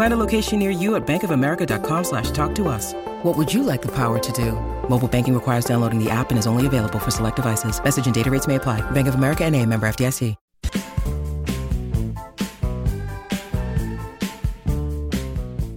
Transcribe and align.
Find 0.00 0.14
a 0.14 0.16
location 0.16 0.58
near 0.58 0.70
you 0.70 0.94
at 0.94 1.06
bankofamerica.com 1.06 2.04
slash 2.04 2.30
talk 2.30 2.54
to 2.54 2.68
us. 2.68 2.94
What 3.22 3.36
would 3.36 3.52
you 3.52 3.62
like 3.62 3.82
the 3.82 3.94
power 3.94 4.18
to 4.18 4.32
do? 4.32 4.52
Mobile 4.88 5.08
banking 5.08 5.34
requires 5.34 5.66
downloading 5.66 6.02
the 6.02 6.10
app 6.10 6.30
and 6.30 6.38
is 6.38 6.46
only 6.46 6.66
available 6.66 6.98
for 6.98 7.10
select 7.10 7.36
devices. 7.36 7.84
Message 7.84 8.06
and 8.06 8.14
data 8.14 8.30
rates 8.30 8.46
may 8.46 8.54
apply. 8.54 8.80
Bank 8.92 9.08
of 9.08 9.14
America 9.14 9.44
and 9.44 9.54
a 9.54 9.66
member 9.66 9.86
FDIC. 9.86 10.36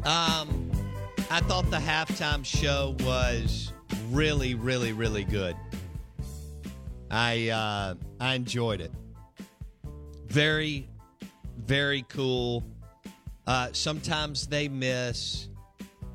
Um, 0.05 0.71
I 1.29 1.41
thought 1.41 1.69
the 1.69 1.79
halftime 1.79 2.45
show 2.45 2.95
was 3.01 3.73
really, 4.09 4.55
really, 4.55 4.93
really 4.93 5.25
good. 5.25 5.57
I 7.11 7.49
uh, 7.49 7.95
I 8.21 8.35
enjoyed 8.35 8.79
it. 8.79 8.93
Very, 10.27 10.87
very 11.57 12.03
cool. 12.03 12.63
Uh, 13.45 13.69
sometimes 13.73 14.47
they 14.47 14.67
miss, 14.69 15.49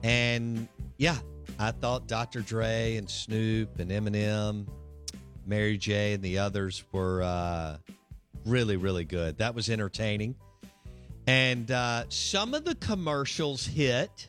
and 0.03 0.67
yeah, 0.97 1.19
I 1.59 1.73
thought 1.73 2.07
Dr. 2.07 2.41
Dre 2.41 2.97
and 2.97 3.09
Snoop 3.09 3.79
and 3.79 3.91
Eminem, 3.91 4.67
Mary 5.47 5.77
J. 5.77 6.15
and 6.15 6.23
the 6.23 6.39
others 6.39 6.85
were 6.93 7.23
uh, 7.23 7.77
really, 8.45 8.77
really 8.77 9.05
good. 9.05 9.39
That 9.39 9.55
was 9.55 9.69
entertaining. 9.69 10.37
And 11.27 11.71
uh, 11.71 12.05
some 12.09 12.55
of 12.55 12.65
the 12.65 12.75
commercials 12.75 13.67
hit 13.67 14.29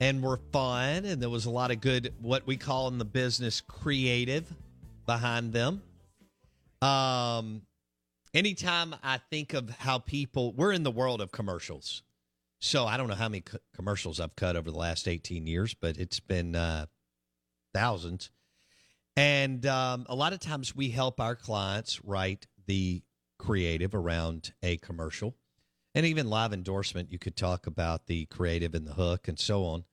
and 0.00 0.22
were 0.22 0.38
fun, 0.52 1.04
and 1.04 1.20
there 1.20 1.28
was 1.28 1.46
a 1.46 1.50
lot 1.50 1.70
of 1.70 1.80
good, 1.80 2.14
what 2.20 2.46
we 2.46 2.56
call 2.56 2.88
in 2.88 2.98
the 2.98 3.04
business, 3.04 3.60
creative 3.60 4.46
behind 5.06 5.52
them. 5.52 5.82
Um, 6.80 7.62
anytime 8.34 8.94
I 9.02 9.18
think 9.30 9.54
of 9.54 9.70
how 9.70 9.98
people, 9.98 10.52
we're 10.52 10.72
in 10.72 10.82
the 10.82 10.90
world 10.90 11.20
of 11.20 11.32
commercials. 11.32 12.02
So 12.60 12.86
I 12.86 12.96
don't 12.96 13.08
know 13.08 13.14
how 13.14 13.28
many 13.28 13.40
co- 13.40 13.58
commercials 13.74 14.20
I've 14.20 14.36
cut 14.36 14.56
over 14.56 14.70
the 14.70 14.76
last 14.76 15.08
18 15.08 15.46
years, 15.46 15.74
but 15.74 15.96
it's 15.96 16.20
been 16.20 16.54
uh, 16.54 16.86
thousands. 17.72 18.30
And 19.16 19.64
um, 19.66 20.06
a 20.08 20.14
lot 20.14 20.32
of 20.32 20.40
times 20.40 20.76
we 20.76 20.90
help 20.90 21.20
our 21.20 21.34
clients 21.34 22.04
write 22.04 22.46
the 22.66 23.02
creative 23.38 23.94
around 23.94 24.52
a 24.62 24.76
commercial. 24.78 25.36
And 25.94 26.06
even 26.06 26.30
live 26.30 26.52
endorsement, 26.52 27.10
you 27.10 27.18
could 27.18 27.36
talk 27.36 27.66
about 27.66 28.06
the 28.06 28.26
creative 28.26 28.74
and 28.74 28.86
the 28.86 28.92
hook 28.92 29.26
and 29.26 29.38
so 29.38 29.64
on. 29.64 29.84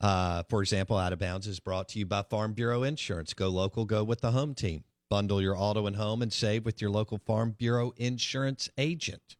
Uh, 0.00 0.42
for 0.48 0.60
example, 0.60 0.96
Out 0.96 1.12
of 1.12 1.18
Bounds 1.18 1.46
is 1.46 1.60
brought 1.60 1.88
to 1.90 1.98
you 1.98 2.06
by 2.06 2.22
Farm 2.22 2.52
Bureau 2.52 2.82
Insurance. 2.82 3.32
Go 3.32 3.48
local, 3.48 3.84
go 3.84 4.04
with 4.04 4.20
the 4.20 4.32
home 4.32 4.54
team. 4.54 4.84
Bundle 5.14 5.40
your 5.40 5.56
auto 5.56 5.86
and 5.86 5.94
home 5.94 6.22
and 6.22 6.32
save 6.32 6.64
with 6.64 6.82
your 6.82 6.90
local 6.90 7.18
Farm 7.18 7.54
Bureau 7.56 7.92
Insurance 7.98 8.68
agent. 8.76 9.36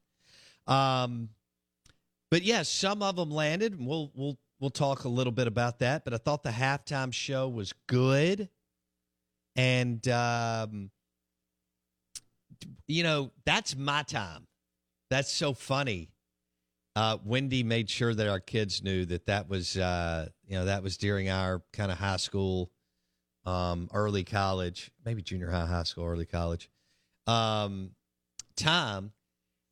Um, 0.68 1.30
but 2.30 2.44
yes, 2.44 2.68
some 2.68 3.02
of 3.02 3.16
them 3.16 3.32
landed. 3.32 3.72
And 3.72 3.84
we'll 3.84 4.12
we'll 4.14 4.38
we'll 4.60 4.70
talk 4.70 5.02
a 5.02 5.08
little 5.08 5.32
bit 5.32 5.48
about 5.48 5.80
that. 5.80 6.04
But 6.04 6.14
I 6.14 6.18
thought 6.18 6.44
the 6.44 6.50
halftime 6.50 7.12
show 7.12 7.48
was 7.48 7.72
good, 7.88 8.48
and 9.56 10.06
um, 10.06 10.92
you 12.86 13.02
know 13.02 13.32
that's 13.44 13.74
my 13.74 14.04
time. 14.04 14.46
That's 15.10 15.32
so 15.32 15.54
funny. 15.54 16.08
Uh, 16.94 17.18
Wendy 17.24 17.64
made 17.64 17.91
sure 17.91 18.14
that 18.14 18.28
our 18.28 18.38
kids 18.38 18.80
knew 18.80 19.04
that 19.06 19.26
that 19.26 19.48
was 19.48 19.76
uh, 19.76 20.28
you 20.46 20.56
know 20.56 20.66
that 20.66 20.84
was 20.84 20.96
during 20.96 21.30
our 21.30 21.64
kind 21.72 21.91
of 21.91 21.98
high 21.98 22.18
school, 22.18 22.70
um, 23.47 23.88
early 23.93 24.25
college, 24.25 24.91
maybe 25.05 25.22
junior 25.22 25.50
high, 25.50 25.66
high 25.66 25.82
school, 25.82 26.05
early 26.06 26.27
college 26.27 26.71
um, 27.27 27.91
time 28.56 29.12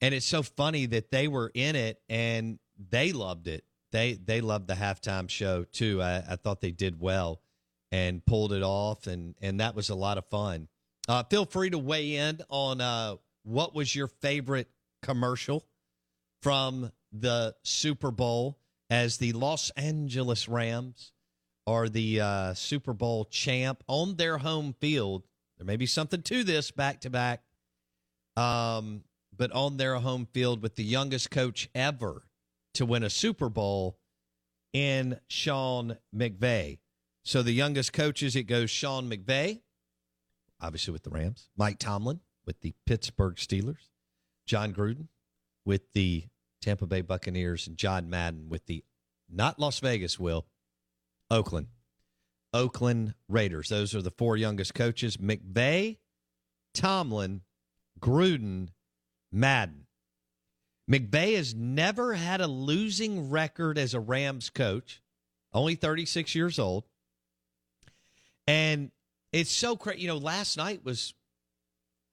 and 0.00 0.14
it's 0.14 0.26
so 0.26 0.42
funny 0.42 0.86
that 0.86 1.10
they 1.10 1.28
were 1.28 1.50
in 1.54 1.76
it 1.76 2.02
and 2.08 2.58
they 2.90 3.12
loved 3.12 3.46
it. 3.46 3.64
They 3.92 4.14
they 4.14 4.40
loved 4.40 4.66
the 4.66 4.74
halftime 4.74 5.28
show 5.28 5.64
too. 5.64 6.02
I, 6.02 6.24
I 6.30 6.36
thought 6.36 6.60
they 6.60 6.70
did 6.70 7.00
well 7.00 7.40
and 7.92 8.24
pulled 8.24 8.52
it 8.52 8.62
off, 8.62 9.06
and 9.06 9.34
and 9.40 9.60
that 9.60 9.76
was 9.76 9.90
a 9.90 9.94
lot 9.94 10.18
of 10.18 10.26
fun. 10.26 10.68
Uh, 11.08 11.22
feel 11.24 11.44
free 11.44 11.70
to 11.70 11.78
weigh 11.78 12.16
in 12.16 12.40
on 12.48 12.80
uh, 12.80 13.16
what 13.44 13.74
was 13.74 13.94
your 13.94 14.08
favorite 14.08 14.68
commercial 15.02 15.66
from 16.40 16.90
the 17.12 17.54
Super 17.62 18.10
Bowl 18.10 18.58
as 18.88 19.18
the 19.18 19.32
Los 19.32 19.70
Angeles 19.70 20.48
Rams 20.48 21.12
are 21.66 21.88
the 21.88 22.20
uh, 22.20 22.54
Super 22.54 22.92
Bowl 22.92 23.24
champ 23.26 23.82
on 23.86 24.16
their 24.16 24.38
home 24.38 24.74
field. 24.80 25.24
There 25.58 25.66
may 25.66 25.76
be 25.76 25.86
something 25.86 26.22
to 26.22 26.44
this 26.44 26.70
back 26.70 27.00
to 27.02 27.10
back. 27.10 27.42
Um, 28.36 29.04
but 29.36 29.52
on 29.52 29.76
their 29.76 29.96
home 29.96 30.26
field 30.32 30.62
with 30.62 30.76
the 30.76 30.84
youngest 30.84 31.30
coach 31.30 31.68
ever 31.74 32.22
to 32.74 32.86
win 32.86 33.02
a 33.02 33.10
Super 33.10 33.48
Bowl 33.48 33.98
in 34.72 35.18
Sean 35.28 35.96
McVay. 36.14 36.78
So 37.24 37.42
the 37.42 37.52
youngest 37.52 37.92
coaches, 37.92 38.36
it 38.36 38.44
goes 38.44 38.70
Sean 38.70 39.08
McVay, 39.08 39.60
obviously 40.60 40.92
with 40.92 41.02
the 41.02 41.10
Rams, 41.10 41.48
Mike 41.56 41.78
Tomlin 41.78 42.20
with 42.46 42.60
the 42.60 42.74
Pittsburgh 42.86 43.36
Steelers, 43.36 43.90
Jon 44.46 44.72
Gruden 44.72 45.08
with 45.64 45.92
the 45.92 46.24
Tampa 46.60 46.86
Bay 46.86 47.00
Buccaneers, 47.00 47.66
and 47.66 47.76
John 47.76 48.10
Madden 48.10 48.48
with 48.48 48.66
the 48.66 48.84
not 49.30 49.58
Las 49.58 49.80
Vegas, 49.80 50.18
Will, 50.18 50.46
Oakland. 51.32 51.68
Oakland 52.52 53.14
Raiders. 53.28 53.70
Those 53.70 53.94
are 53.94 54.02
the 54.02 54.10
four 54.10 54.36
youngest 54.36 54.74
coaches 54.74 55.16
McVay, 55.16 55.96
Tomlin, 56.74 57.40
Gruden, 57.98 58.68
Madden. 59.32 59.86
McVay 60.90 61.36
has 61.36 61.54
never 61.54 62.12
had 62.12 62.42
a 62.42 62.46
losing 62.46 63.30
record 63.30 63.78
as 63.78 63.94
a 63.94 64.00
Rams 64.00 64.50
coach, 64.50 65.00
only 65.54 65.74
36 65.74 66.34
years 66.34 66.58
old. 66.58 66.84
And 68.46 68.90
it's 69.32 69.52
so 69.52 69.76
crazy. 69.76 70.02
You 70.02 70.08
know, 70.08 70.18
last 70.18 70.58
night 70.58 70.84
was, 70.84 71.14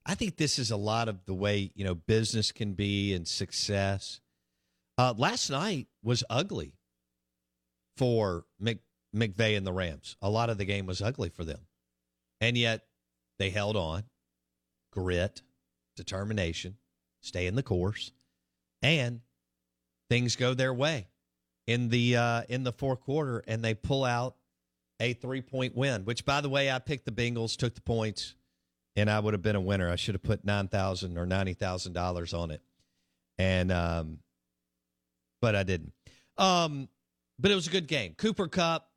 I 0.05 0.15
think 0.15 0.37
this 0.37 0.57
is 0.57 0.71
a 0.71 0.77
lot 0.77 1.09
of 1.09 1.25
the 1.25 1.33
way, 1.33 1.71
you 1.75 1.83
know, 1.83 1.95
business 1.95 2.53
can 2.53 2.73
be 2.73 3.13
and 3.13 3.27
success. 3.27 4.21
Uh, 4.97 5.13
last 5.17 5.49
night 5.49 5.87
was 6.03 6.23
ugly 6.29 6.73
for 7.97 8.45
Mc, 8.61 8.79
McVay 9.15 9.57
and 9.57 9.65
the 9.65 9.73
Rams. 9.73 10.17
A 10.21 10.29
lot 10.29 10.49
of 10.49 10.57
the 10.57 10.65
game 10.65 10.85
was 10.85 11.01
ugly 11.01 11.29
for 11.29 11.43
them. 11.43 11.59
And 12.41 12.57
yet 12.57 12.85
they 13.37 13.49
held 13.49 13.75
on, 13.75 14.03
grit, 14.91 15.41
determination 15.95 16.77
stay 17.21 17.47
in 17.47 17.55
the 17.55 17.63
course, 17.63 18.11
and 18.81 19.21
things 20.09 20.35
go 20.35 20.53
their 20.53 20.73
way 20.73 21.07
in 21.67 21.89
the 21.89 22.15
uh, 22.15 22.41
in 22.49 22.63
the 22.63 22.71
fourth 22.71 23.01
quarter, 23.01 23.43
and 23.47 23.63
they 23.63 23.73
pull 23.73 24.03
out 24.03 24.35
a 24.99 25.13
three 25.13 25.41
point 25.41 25.75
win. 25.75 26.05
Which, 26.05 26.25
by 26.25 26.41
the 26.41 26.49
way, 26.49 26.71
I 26.71 26.79
picked 26.79 27.05
the 27.05 27.11
Bengals, 27.11 27.55
took 27.57 27.75
the 27.75 27.81
points, 27.81 28.35
and 28.95 29.09
I 29.09 29.19
would 29.19 29.33
have 29.33 29.41
been 29.41 29.55
a 29.55 29.61
winner. 29.61 29.89
I 29.89 29.95
should 29.95 30.15
have 30.15 30.23
put 30.23 30.45
nine 30.45 30.67
thousand 30.67 31.17
or 31.17 31.25
ninety 31.25 31.53
thousand 31.53 31.93
dollars 31.93 32.33
on 32.33 32.51
it, 32.51 32.61
and 33.37 33.71
um, 33.71 34.19
but 35.41 35.55
I 35.55 35.63
didn't. 35.63 35.93
Um, 36.37 36.87
but 37.37 37.51
it 37.51 37.55
was 37.55 37.67
a 37.67 37.71
good 37.71 37.87
game. 37.87 38.15
Cooper 38.17 38.47
Kupp, 38.47 38.88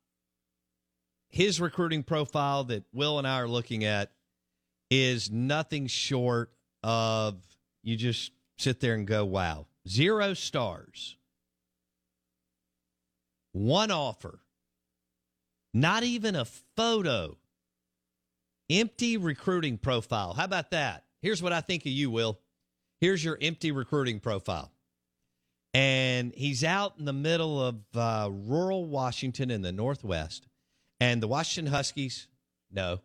his 1.33 1.59
recruiting 1.59 2.03
profile 2.03 2.63
that 2.65 2.83
Will 2.93 3.17
and 3.17 3.27
I 3.27 3.39
are 3.39 3.47
looking 3.47 3.83
at 3.83 4.11
is 4.91 5.31
nothing 5.31 5.87
short 5.87 6.51
of 6.83 7.41
you 7.81 7.95
just 7.95 8.31
sit 8.59 8.79
there 8.79 8.93
and 8.93 9.07
go, 9.07 9.25
wow. 9.25 9.65
Zero 9.87 10.35
stars. 10.35 11.17
One 13.51 13.89
offer. 13.89 14.41
Not 15.73 16.03
even 16.03 16.35
a 16.35 16.45
photo. 16.77 17.35
Empty 18.69 19.17
recruiting 19.17 19.79
profile. 19.79 20.33
How 20.33 20.45
about 20.45 20.69
that? 20.69 21.03
Here's 21.23 21.41
what 21.41 21.51
I 21.51 21.61
think 21.61 21.81
of 21.87 21.91
you, 21.91 22.11
Will. 22.11 22.39
Here's 23.01 23.25
your 23.25 23.39
empty 23.41 23.71
recruiting 23.71 24.19
profile. 24.19 24.71
And 25.73 26.31
he's 26.35 26.63
out 26.63 26.93
in 26.99 27.05
the 27.05 27.11
middle 27.11 27.59
of 27.59 27.77
uh, 27.95 28.29
rural 28.31 28.85
Washington 28.85 29.49
in 29.49 29.63
the 29.63 29.71
Northwest. 29.71 30.45
And 31.03 31.21
the 31.21 31.27
Washington 31.27 31.73
Huskies, 31.73 32.29
no. 32.71 33.01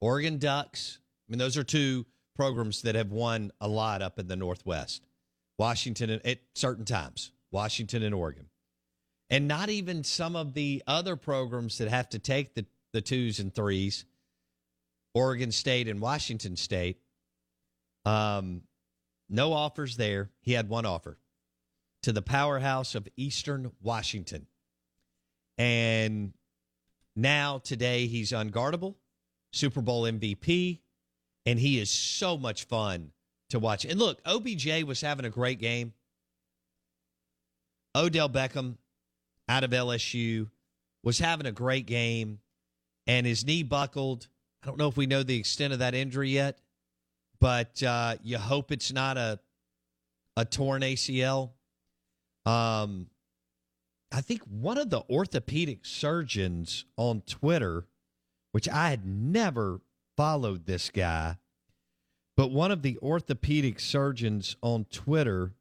Oregon 0.00 0.38
Ducks, 0.38 0.98
I 0.98 1.30
mean, 1.30 1.38
those 1.38 1.56
are 1.56 1.62
two 1.62 2.06
programs 2.34 2.82
that 2.82 2.96
have 2.96 3.12
won 3.12 3.52
a 3.60 3.68
lot 3.68 4.02
up 4.02 4.18
in 4.18 4.26
the 4.26 4.34
Northwest. 4.34 5.06
Washington 5.60 6.10
at 6.24 6.40
certain 6.56 6.84
times, 6.84 7.30
Washington 7.52 8.02
and 8.02 8.12
Oregon. 8.12 8.46
And 9.30 9.46
not 9.46 9.68
even 9.68 10.02
some 10.02 10.34
of 10.34 10.54
the 10.54 10.82
other 10.88 11.14
programs 11.14 11.78
that 11.78 11.86
have 11.86 12.08
to 12.08 12.18
take 12.18 12.56
the, 12.56 12.66
the 12.92 13.00
twos 13.00 13.38
and 13.38 13.54
threes, 13.54 14.04
Oregon 15.14 15.52
State 15.52 15.86
and 15.86 16.00
Washington 16.00 16.56
State. 16.56 16.98
Um, 18.04 18.62
no 19.28 19.52
offers 19.52 19.96
there. 19.96 20.30
He 20.40 20.54
had 20.54 20.68
one 20.68 20.84
offer 20.84 21.16
to 22.02 22.10
the 22.10 22.22
powerhouse 22.22 22.96
of 22.96 23.06
Eastern 23.16 23.70
Washington. 23.80 24.48
And 25.56 26.32
now, 27.14 27.58
today, 27.58 28.06
he's 28.06 28.32
unguardable, 28.32 28.94
Super 29.52 29.80
Bowl 29.80 30.04
MVP, 30.04 30.80
and 31.46 31.58
he 31.58 31.78
is 31.78 31.90
so 31.90 32.38
much 32.38 32.64
fun 32.64 33.12
to 33.50 33.58
watch. 33.58 33.84
And 33.84 33.98
look, 33.98 34.20
OBJ 34.24 34.84
was 34.84 35.00
having 35.00 35.26
a 35.26 35.30
great 35.30 35.58
game. 35.58 35.92
Odell 37.94 38.28
Beckham 38.28 38.76
out 39.48 39.64
of 39.64 39.70
LSU 39.70 40.48
was 41.02 41.18
having 41.18 41.46
a 41.46 41.52
great 41.52 41.86
game, 41.86 42.38
and 43.06 43.26
his 43.26 43.44
knee 43.44 43.62
buckled. 43.62 44.28
I 44.62 44.66
don't 44.66 44.78
know 44.78 44.88
if 44.88 44.96
we 44.96 45.06
know 45.06 45.22
the 45.22 45.36
extent 45.36 45.72
of 45.72 45.80
that 45.80 45.94
injury 45.94 46.30
yet, 46.30 46.58
but 47.40 47.82
uh, 47.82 48.16
you 48.22 48.38
hope 48.38 48.72
it's 48.72 48.92
not 48.92 49.18
a 49.18 49.38
a 50.36 50.44
torn 50.44 50.82
ACL. 50.82 51.50
Um, 52.46 53.06
I 54.12 54.20
think 54.20 54.42
one 54.42 54.78
of 54.78 54.90
the 54.90 55.02
orthopedic 55.08 55.86
surgeons 55.86 56.84
on 56.96 57.22
Twitter, 57.22 57.86
which 58.52 58.68
I 58.68 58.90
had 58.90 59.06
never 59.06 59.80
followed 60.16 60.66
this 60.66 60.90
guy, 60.90 61.38
but 62.36 62.50
one 62.50 62.70
of 62.70 62.82
the 62.82 62.98
orthopedic 62.98 63.80
surgeons 63.80 64.56
on 64.62 64.84
Twitter 64.90 65.54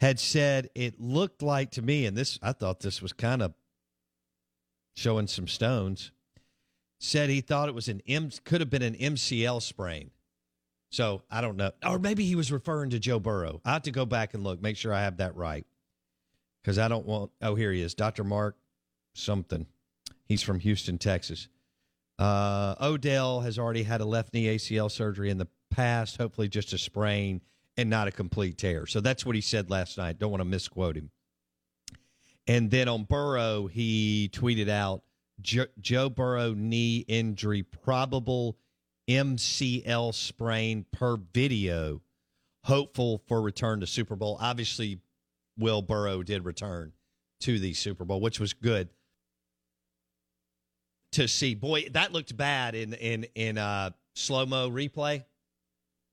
had 0.00 0.20
said 0.20 0.68
it 0.74 1.00
looked 1.00 1.42
like 1.42 1.70
to 1.72 1.82
me, 1.82 2.04
and 2.04 2.16
this 2.16 2.38
I 2.42 2.52
thought 2.52 2.80
this 2.80 3.00
was 3.00 3.12
kind 3.12 3.42
of 3.42 3.54
showing 4.94 5.26
some 5.26 5.48
stones. 5.48 6.12
Said 7.00 7.30
he 7.30 7.40
thought 7.40 7.68
it 7.68 7.74
was 7.74 7.88
an 7.88 8.02
M 8.08 8.30
could 8.44 8.60
have 8.60 8.70
been 8.70 8.82
an 8.82 8.94
MCL 8.94 9.62
sprain. 9.62 10.10
So 10.90 11.22
I 11.30 11.40
don't 11.40 11.56
know. 11.56 11.70
Or 11.86 11.98
maybe 11.98 12.24
he 12.24 12.34
was 12.34 12.50
referring 12.50 12.90
to 12.90 12.98
Joe 12.98 13.20
Burrow. 13.20 13.60
I 13.64 13.74
have 13.74 13.82
to 13.82 13.90
go 13.90 14.04
back 14.04 14.34
and 14.34 14.42
look, 14.42 14.60
make 14.60 14.76
sure 14.76 14.92
I 14.92 15.02
have 15.02 15.18
that 15.18 15.36
right 15.36 15.64
because 16.62 16.78
I 16.78 16.88
don't 16.88 17.06
want. 17.06 17.30
Oh, 17.42 17.54
here 17.54 17.72
he 17.72 17.82
is, 17.82 17.94
Dr. 17.94 18.24
Mark 18.24 18.56
something. 19.14 19.66
He's 20.24 20.42
from 20.42 20.60
Houston, 20.60 20.98
Texas. 20.98 21.48
Uh, 22.18 22.74
Odell 22.80 23.40
has 23.40 23.58
already 23.58 23.82
had 23.82 24.00
a 24.00 24.04
left 24.04 24.34
knee 24.34 24.46
ACL 24.46 24.90
surgery 24.90 25.30
in 25.30 25.38
the 25.38 25.48
past, 25.70 26.16
hopefully 26.16 26.48
just 26.48 26.72
a 26.72 26.78
sprain 26.78 27.40
and 27.76 27.88
not 27.88 28.08
a 28.08 28.10
complete 28.10 28.58
tear. 28.58 28.86
So 28.86 29.00
that's 29.00 29.24
what 29.24 29.34
he 29.34 29.40
said 29.40 29.70
last 29.70 29.98
night. 29.98 30.18
Don't 30.18 30.30
want 30.30 30.40
to 30.40 30.48
misquote 30.48 30.96
him. 30.96 31.10
And 32.46 32.70
then 32.70 32.88
on 32.88 33.04
Burrow, 33.04 33.66
he 33.66 34.30
tweeted 34.32 34.68
out 34.68 35.02
Joe 35.40 36.08
Burrow 36.08 36.54
knee 36.54 37.04
injury, 37.06 37.62
probable 37.62 38.58
MCL 39.08 40.14
sprain 40.14 40.84
per 40.90 41.16
video, 41.32 42.00
hopeful 42.64 43.22
for 43.28 43.40
return 43.40 43.80
to 43.80 43.86
Super 43.86 44.16
Bowl. 44.16 44.38
Obviously, 44.40 45.00
Will 45.58 45.82
Burrow 45.82 46.22
did 46.22 46.44
return 46.44 46.92
to 47.40 47.58
the 47.58 47.74
Super 47.74 48.04
Bowl, 48.04 48.20
which 48.20 48.40
was 48.40 48.52
good 48.52 48.88
to 51.12 51.28
see. 51.28 51.54
Boy, 51.54 51.88
that 51.92 52.12
looked 52.12 52.36
bad 52.36 52.74
in 52.74 52.94
in 52.94 53.26
in 53.34 53.58
uh, 53.58 53.90
slow 54.14 54.46
mo 54.46 54.70
replay. 54.70 55.24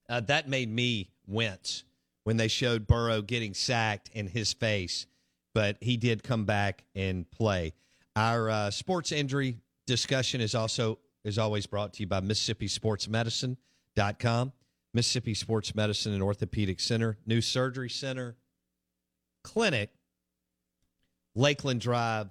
Uh, 0.10 0.22
that 0.22 0.48
made 0.48 0.70
me 0.70 1.10
wince 1.28 1.84
when 2.24 2.38
they 2.38 2.48
showed 2.48 2.88
Burrow 2.88 3.22
getting 3.22 3.54
sacked 3.54 4.10
in 4.14 4.28
his 4.28 4.54
face, 4.54 5.06
but 5.54 5.78
he 5.82 5.98
did 5.98 6.24
come 6.24 6.46
back 6.46 6.84
and 6.96 7.30
play. 7.32 7.74
Our 8.16 8.50
uh, 8.50 8.72
sports 8.72 9.12
injury 9.12 9.58
discussion 9.86 10.42
is 10.42 10.56
also 10.56 11.00
is 11.24 11.38
always 11.38 11.66
brought 11.66 11.94
to 11.94 12.02
you 12.02 12.08
by 12.08 12.20
Mississippi 12.20 12.68
Sports 12.68 13.08
Medicine.com. 13.08 14.54
Mississippi 14.94 15.34
Sports 15.34 15.76
Medicine 15.76 16.14
and 16.14 16.24
Orthopedic 16.24 16.80
Center, 16.80 17.18
new 17.26 17.42
surgery 17.42 17.90
center, 17.90 18.38
clinic, 19.46 19.92
Lakeland 21.36 21.82
Drive, 21.82 22.30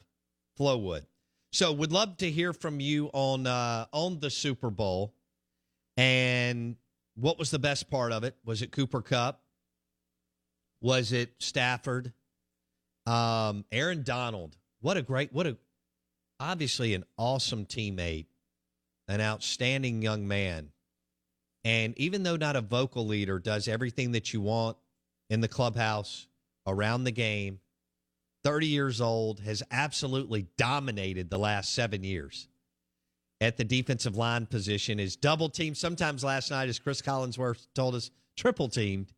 Flowood. 0.59 1.07
So, 1.53 1.73
would 1.73 1.93
love 1.93 2.17
to 2.19 2.31
hear 2.31 2.53
from 2.53 2.81
you 2.81 3.11
on 3.13 3.47
uh, 3.47 3.87
on 3.93 4.19
the 4.19 4.31
Super 4.31 4.71
Bowl 4.71 5.15
and 5.97 6.77
what 7.15 7.39
was 7.39 7.51
the 7.51 7.59
best 7.59 7.91
part 7.91 8.13
of 8.13 8.25
it? 8.25 8.37
Was 8.45 8.63
it 8.63 8.73
Cooper 8.73 9.03
Kupp? 9.03 9.41
Was 10.81 11.13
it 11.13 11.33
Stafford? 11.39 12.13
Um, 13.07 13.65
Aaron 13.71 14.03
Donald. 14.03 14.57
What 14.81 14.97
a 14.97 15.03
great, 15.03 15.33
what 15.33 15.47
a 15.47 15.57
obviously 16.41 16.95
an 16.95 17.05
awesome 17.17 17.65
teammate, 17.67 18.27
an 19.09 19.21
outstanding 19.21 20.03
young 20.03 20.27
man. 20.27 20.71
And 21.65 21.97
even 21.99 22.23
though 22.23 22.37
not 22.37 22.57
a 22.57 22.61
vocal 22.61 23.07
leader, 23.07 23.39
does 23.39 23.69
everything 23.69 24.13
that 24.13 24.33
you 24.33 24.41
want 24.41 24.77
in 25.31 25.41
the 25.41 25.49
clubhouse 25.49 26.27
around 26.67 27.05
the 27.05 27.11
game, 27.11 27.61
30 28.43 28.67
years 28.67 29.01
old, 29.01 29.41
has 29.41 29.63
absolutely 29.71 30.47
dominated 30.57 31.31
the 31.31 31.39
last 31.39 31.75
seven 31.75 32.05
years 32.05 32.49
at 33.41 33.57
the 33.57 33.65
defensive 33.65 34.17
line 34.17 34.47
position, 34.47 34.99
is 34.99 35.17
double 35.17 35.49
teamed. 35.49 35.77
Sometimes 35.77 36.25
last 36.25 36.51
night, 36.51 36.69
as 36.69 36.79
Chris 36.79 37.03
Collinsworth 37.03 37.67
told 37.75 37.95
us, 37.95 38.11
triple 38.37 38.69
teamed. 38.69 39.13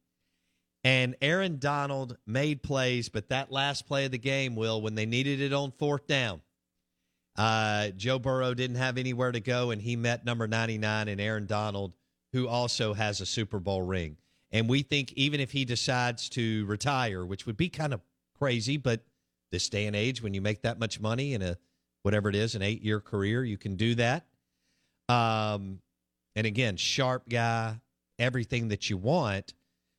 And 0.85 1.17
Aaron 1.21 1.59
Donald 1.59 2.17
made 2.27 2.63
plays, 2.63 3.09
but 3.09 3.29
that 3.31 3.51
last 3.51 3.87
play 3.87 4.05
of 4.05 4.13
the 4.13 4.19
game, 4.19 4.55
Will, 4.55 4.81
when 4.81 4.95
they 4.95 5.07
needed 5.07 5.41
it 5.41 5.53
on 5.53 5.73
fourth 5.73 6.07
down, 6.07 6.43
uh, 7.37 7.89
Joe 7.91 8.19
Burrow 8.19 8.55
didn't 8.55 8.77
have 8.77 8.97
anywhere 8.97 9.33
to 9.33 9.41
go, 9.41 9.71
and 9.71 9.83
he 9.83 9.97
met 9.97 10.25
number 10.25 10.47
99 10.47 11.09
and 11.09 11.21
Aaron 11.21 11.47
Donald, 11.47 11.93
who 12.33 12.47
also 12.49 12.95
has 12.95 13.21
a 13.21 13.27
Super 13.27 13.59
Bowl 13.59 13.83
ring. 13.83 14.17
And 14.53 14.69
we 14.69 14.83
think 14.83 15.13
even 15.15 15.41
if 15.41 15.51
he 15.51 15.65
decides 15.65 16.29
to 16.31 16.65
retire, 16.67 17.25
which 17.25 17.47
would 17.47 17.57
be 17.57 17.69
kind 17.69 17.93
of 17.93 18.01
crazy, 18.39 18.77
but 18.77 19.01
this 19.51 19.69
day 19.69 19.87
and 19.87 19.97
age, 19.97 20.23
when 20.23 20.35
you 20.35 20.41
make 20.41 20.63
that 20.63 20.79
much 20.79 21.01
money 21.01 21.35
in 21.35 21.43
a 21.43 21.57
whatever 22.03 22.29
it 22.29 22.35
is, 22.37 22.55
an 22.55 22.63
eight 22.63 22.83
year 22.83 23.01
career, 23.01 23.45
you 23.45 23.59
can 23.59 23.77
do 23.77 23.95
that. 23.97 24.27
Um, 25.09 25.81
and 26.35 26.47
again, 26.47 26.77
sharp 26.77 27.29
guy, 27.29 27.81
everything 28.19 28.69
that 28.69 28.91
you 28.91 28.97
want. 28.97 29.55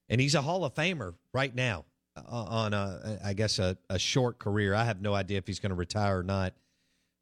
And 0.10 0.22
he's 0.22 0.36
a 0.36 0.42
Hall 0.42 0.64
of 0.64 0.74
Famer 0.74 1.16
right 1.34 1.54
now 1.54 1.86
uh, 2.16 2.22
on 2.32 2.74
a, 2.74 3.20
I 3.24 3.34
guess, 3.34 3.60
a, 3.60 3.78
a 3.90 4.00
short 4.00 4.40
career. 4.40 4.74
I 4.74 4.86
have 4.86 5.02
no 5.02 5.14
idea 5.14 5.38
if 5.38 5.48
he's 5.48 5.60
going 5.60 5.72
to 5.72 5.76
retire 5.76 6.20
or 6.20 6.24
not. 6.24 6.54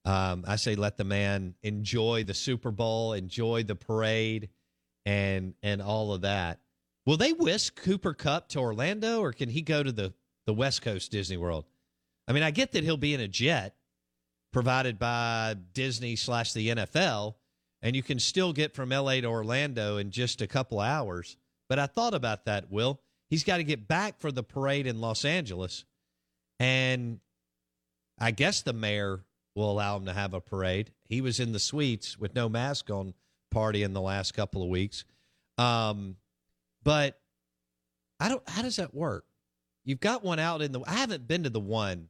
Um, 0.06 0.46
I 0.48 0.58
say 0.58 0.76
let 0.76 0.98
the 0.98 1.04
man 1.04 1.56
enjoy 1.64 2.24
the 2.24 2.34
Super 2.36 2.70
Bowl, 2.70 3.14
enjoy 3.14 3.64
the 3.64 3.76
parade, 3.76 4.50
and 5.06 5.56
and 5.64 5.82
all 5.82 6.14
of 6.14 6.22
that. 6.22 6.60
Will 7.06 7.18
they 7.18 7.34
whisk 7.34 7.76
Cooper 7.82 8.14
Kupp 8.14 8.50
to 8.50 8.60
Orlando, 8.60 9.20
or 9.22 9.32
can 9.32 9.50
he 9.50 9.62
go 9.62 9.84
to 9.84 9.92
the 9.92 10.14
the 10.46 10.54
West 10.54 10.82
Coast 10.82 11.12
Disney 11.12 11.38
World? 11.38 11.66
I 12.28 12.34
mean, 12.34 12.44
I 12.44 12.52
get 12.52 12.72
that 12.72 12.84
he'll 12.84 12.98
be 12.98 13.14
in 13.14 13.20
a 13.20 13.28
jet 13.28 13.76
provided 14.52 14.98
by 14.98 15.56
Disney 15.74 16.16
slash 16.16 16.54
the 16.54 16.70
NFL, 16.70 17.36
and 17.82 17.96
you 17.96 18.02
can 18.02 18.20
still 18.20 18.54
get 18.54 18.74
from 18.74 18.90
LA 18.90 19.16
to 19.16 19.26
Orlando 19.26 19.98
in 19.98 20.12
just 20.12 20.42
a 20.42 20.48
couple 20.48 20.80
hours. 20.80 21.38
But 21.68 21.80
I 21.80 21.88
thought 21.88 22.14
about 22.14 22.46
that, 22.46 22.72
Will. 22.72 23.02
He's 23.30 23.44
got 23.44 23.58
to 23.58 23.64
get 23.64 23.88
back 23.88 24.20
for 24.20 24.32
the 24.32 24.44
parade 24.44 24.88
in 24.88 25.02
Los 25.02 25.26
Angeles. 25.26 25.84
And 26.60 27.20
I 28.20 28.32
guess 28.32 28.62
the 28.62 28.74
mayor 28.74 29.26
will 29.56 29.72
allow 29.72 29.98
him 29.98 30.06
to 30.06 30.14
have 30.14 30.34
a 30.34 30.42
parade. 30.42 30.92
He 31.04 31.22
was 31.22 31.40
in 31.40 31.52
the 31.52 31.60
suites 31.60 32.18
with 32.18 32.36
no 32.36 32.48
mask 32.48 32.90
on 32.90 33.14
party 33.52 33.84
in 33.84 33.94
the 33.94 34.02
last 34.02 34.34
couple 34.34 34.62
of 34.62 34.70
weeks. 34.70 35.06
Um, 35.58 36.18
but 36.86 37.20
I 38.22 38.30
don't. 38.30 38.48
How 38.48 38.62
does 38.62 38.78
that 38.78 38.94
work? 38.94 39.26
you've 39.86 40.00
got 40.00 40.24
one 40.24 40.40
out 40.40 40.62
in 40.62 40.74
the. 40.74 40.82
I 40.86 40.96
haven't 40.96 41.28
been 41.28 41.44
to 41.44 41.50
the 41.50 41.60
one 41.60 42.10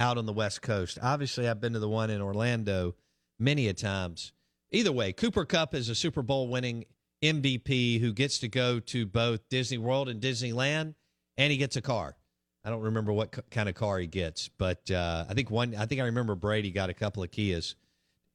out 0.00 0.16
on 0.16 0.24
the 0.24 0.32
West 0.32 0.62
Coast. 0.62 0.98
Obviously, 1.02 1.46
I've 1.48 1.60
been 1.60 1.74
to 1.74 1.78
the 1.78 1.88
one 1.88 2.08
in 2.08 2.22
Orlando 2.22 2.94
many 3.38 3.68
a 3.68 3.74
times. 3.74 4.32
Either 4.70 4.92
way, 4.92 5.12
Cooper 5.12 5.44
Kupp 5.44 5.74
is 5.74 5.88
a 5.88 5.94
Super 5.94 6.22
Bowl 6.22 6.48
winning 6.48 6.84
MVP 7.22 8.00
who 8.00 8.12
gets 8.12 8.38
to 8.38 8.48
go 8.48 8.80
to 8.80 9.04
both 9.04 9.48
Disney 9.48 9.78
World 9.78 10.08
and 10.08 10.20
Disneyland, 10.20 10.94
and 11.36 11.50
he 11.50 11.58
gets 11.58 11.76
a 11.76 11.82
car. 11.82 12.16
I 12.64 12.70
don't 12.70 12.82
remember 12.82 13.12
what 13.12 13.34
c- 13.34 13.42
kind 13.50 13.68
of 13.68 13.74
car 13.74 13.98
he 13.98 14.06
gets, 14.06 14.48
but 14.48 14.90
uh, 14.90 15.26
I 15.28 15.34
think 15.34 15.50
one. 15.50 15.74
I 15.74 15.86
think 15.86 16.00
I 16.00 16.04
remember 16.04 16.34
Brady 16.34 16.70
got 16.70 16.90
a 16.90 16.94
couple 16.94 17.22
of 17.22 17.30
Kias. 17.30 17.74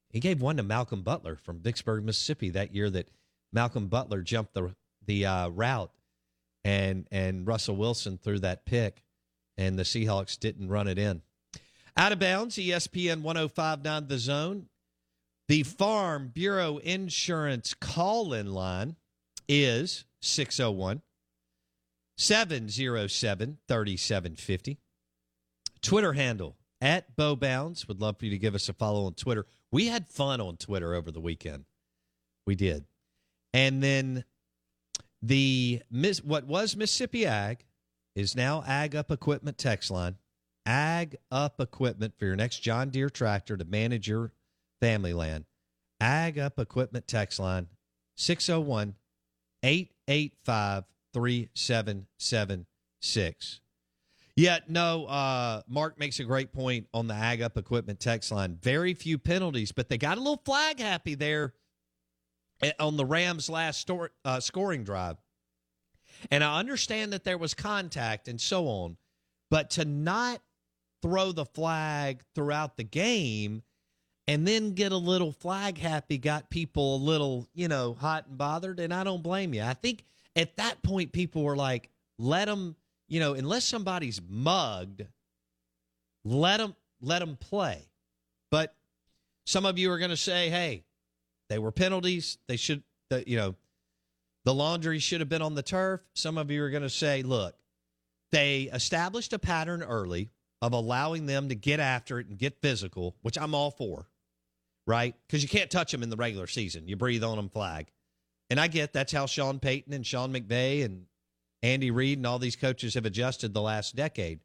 He 0.09 0.19
gave 0.19 0.41
one 0.41 0.57
to 0.57 0.63
Malcolm 0.63 1.03
Butler 1.03 1.37
from 1.37 1.59
Vicksburg, 1.59 2.03
Mississippi, 2.03 2.49
that 2.49 2.75
year 2.75 2.89
that 2.89 3.09
Malcolm 3.53 3.87
Butler 3.87 4.21
jumped 4.21 4.53
the 4.53 4.75
the 5.05 5.25
uh, 5.25 5.49
route, 5.49 5.91
and 6.63 7.07
and 7.11 7.47
Russell 7.47 7.75
Wilson 7.75 8.17
threw 8.17 8.39
that 8.39 8.65
pick, 8.65 9.03
and 9.57 9.77
the 9.77 9.83
Seahawks 9.83 10.39
didn't 10.39 10.69
run 10.69 10.87
it 10.87 10.97
in. 10.97 11.21
Out 11.97 12.11
of 12.11 12.19
bounds, 12.19 12.55
ESPN 12.55 13.21
1059 13.21 14.07
The 14.07 14.17
Zone. 14.17 14.67
The 15.47 15.63
Farm 15.63 16.31
Bureau 16.33 16.77
Insurance 16.77 17.73
call 17.73 18.31
in 18.31 18.53
line 18.53 18.95
is 19.49 20.05
601 20.21 21.01
707 22.17 23.57
3750. 23.67 24.77
Twitter 25.81 26.13
handle 26.13 26.55
at 26.79 27.15
Bo 27.15 27.35
Bounds. 27.35 27.87
Would 27.87 27.99
love 27.99 28.17
for 28.17 28.25
you 28.25 28.31
to 28.31 28.37
give 28.37 28.55
us 28.55 28.69
a 28.69 28.73
follow 28.73 29.05
on 29.05 29.13
Twitter. 29.13 29.45
We 29.71 29.87
had 29.87 30.07
fun 30.07 30.39
on 30.39 30.57
Twitter 30.57 30.93
over 30.93 31.11
the 31.11 31.19
weekend. 31.19 31.65
We 32.45 32.55
did. 32.55 32.85
And 33.53 33.83
then 33.83 34.23
the 35.21 35.81
what 36.23 36.45
was 36.45 36.75
Mississippi 36.75 37.25
Ag 37.25 37.63
is 38.15 38.35
now 38.35 38.63
Ag 38.65 38.95
Up 38.95 39.11
Equipment 39.11 39.57
text 39.57 39.91
line. 39.91 40.15
Ag 40.65 41.17
Up 41.31 41.59
Equipment 41.59 42.13
for 42.17 42.25
your 42.25 42.35
next 42.35 42.59
John 42.59 42.89
Deere 42.89 43.09
tractor 43.09 43.57
to 43.57 43.65
manage 43.65 44.07
your 44.07 44.31
family 44.79 45.13
land. 45.13 45.45
Ag 45.99 46.39
Up 46.39 46.59
Equipment 46.59 47.07
text 47.07 47.39
line 47.39 47.67
601 48.15 48.95
885 49.63 50.85
3776. 51.13 53.59
Yet, 54.35 54.69
no, 54.69 55.07
uh, 55.07 55.61
Mark 55.67 55.99
makes 55.99 56.19
a 56.19 56.23
great 56.23 56.53
point 56.53 56.87
on 56.93 57.07
the 57.07 57.13
Ag 57.13 57.41
Up 57.41 57.57
Equipment 57.57 57.99
text 57.99 58.31
line. 58.31 58.57
Very 58.61 58.93
few 58.93 59.17
penalties, 59.17 59.73
but 59.73 59.89
they 59.89 59.97
got 59.97 60.17
a 60.17 60.21
little 60.21 60.41
flag 60.45 60.79
happy 60.79 61.15
there 61.15 61.53
on 62.79 62.97
the 62.97 63.05
Rams' 63.05 63.49
last 63.49 63.81
store, 63.81 64.11
uh, 64.25 64.39
scoring 64.39 64.83
drive. 64.83 65.17
And 66.29 66.43
I 66.43 66.59
understand 66.59 67.13
that 67.13 67.23
there 67.23 67.37
was 67.37 67.53
contact 67.53 68.27
and 68.27 68.39
so 68.39 68.67
on, 68.67 68.97
but 69.49 69.71
to 69.71 69.85
not 69.85 70.41
throw 71.01 71.31
the 71.31 71.45
flag 71.45 72.21
throughout 72.35 72.77
the 72.77 72.83
game 72.83 73.63
and 74.27 74.47
then 74.47 74.73
get 74.73 74.91
a 74.91 74.97
little 74.97 75.31
flag 75.31 75.77
happy 75.77 76.17
got 76.17 76.49
people 76.49 76.95
a 76.95 76.97
little, 76.97 77.47
you 77.53 77.67
know, 77.67 77.95
hot 77.95 78.27
and 78.27 78.37
bothered. 78.37 78.79
And 78.79 78.93
I 78.93 79.03
don't 79.03 79.23
blame 79.23 79.53
you. 79.53 79.63
I 79.63 79.73
think 79.73 80.05
at 80.35 80.57
that 80.57 80.81
point, 80.83 81.11
people 81.11 81.43
were 81.43 81.55
like, 81.55 81.89
let 82.17 82.45
them, 82.45 82.75
you 83.07 83.19
know, 83.19 83.33
unless 83.33 83.65
somebody's 83.65 84.21
mugged, 84.25 85.05
let 86.23 86.57
them, 86.57 86.75
let 87.01 87.19
them 87.19 87.35
play. 87.35 87.89
But 88.51 88.75
some 89.45 89.65
of 89.65 89.79
you 89.79 89.91
are 89.91 89.97
going 89.97 90.11
to 90.11 90.17
say, 90.17 90.49
hey, 90.49 90.83
they 91.51 91.59
were 91.59 91.71
penalties. 91.71 92.37
They 92.47 92.55
should, 92.55 92.81
the, 93.09 93.23
you 93.27 93.35
know, 93.35 93.55
the 94.45 94.53
laundry 94.53 94.99
should 94.99 95.19
have 95.19 95.29
been 95.29 95.41
on 95.41 95.53
the 95.53 95.61
turf. 95.61 95.99
Some 96.13 96.37
of 96.37 96.49
you 96.49 96.63
are 96.63 96.69
going 96.69 96.83
to 96.83 96.89
say, 96.89 97.23
look, 97.23 97.55
they 98.31 98.69
established 98.73 99.33
a 99.33 99.39
pattern 99.39 99.83
early 99.83 100.29
of 100.61 100.71
allowing 100.71 101.25
them 101.25 101.49
to 101.49 101.55
get 101.55 101.79
after 101.79 102.19
it 102.19 102.27
and 102.27 102.37
get 102.37 102.61
physical, 102.61 103.15
which 103.21 103.37
I'm 103.37 103.53
all 103.53 103.69
for, 103.71 104.07
right? 104.87 105.13
Because 105.27 105.43
you 105.43 105.49
can't 105.49 105.69
touch 105.69 105.91
them 105.91 106.03
in 106.03 106.09
the 106.09 106.15
regular 106.15 106.47
season. 106.47 106.87
You 106.87 106.95
breathe 106.95 107.23
on 107.23 107.35
them, 107.35 107.49
flag. 107.49 107.91
And 108.49 108.59
I 108.59 108.67
get 108.67 108.93
that's 108.93 109.11
how 109.11 109.25
Sean 109.25 109.59
Payton 109.59 109.93
and 109.93 110.05
Sean 110.05 110.33
McVay 110.33 110.85
and 110.85 111.05
Andy 111.63 111.91
Reid 111.91 112.17
and 112.17 112.25
all 112.25 112.39
these 112.39 112.55
coaches 112.55 112.93
have 112.93 113.05
adjusted 113.05 113.53
the 113.53 113.61
last 113.61 113.95
decade. 113.95 114.39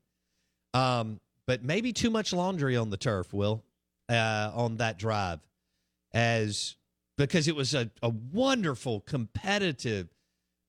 Um, 0.74 1.20
but 1.46 1.62
maybe 1.62 1.92
too 1.92 2.10
much 2.10 2.32
laundry 2.32 2.76
on 2.76 2.90
the 2.90 2.96
turf, 2.96 3.32
Will, 3.32 3.62
uh, 4.08 4.50
on 4.54 4.78
that 4.78 4.98
drive, 4.98 5.38
as 6.12 6.76
because 7.16 7.48
it 7.48 7.56
was 7.56 7.74
a, 7.74 7.90
a 8.02 8.08
wonderful, 8.08 9.00
competitive, 9.00 10.08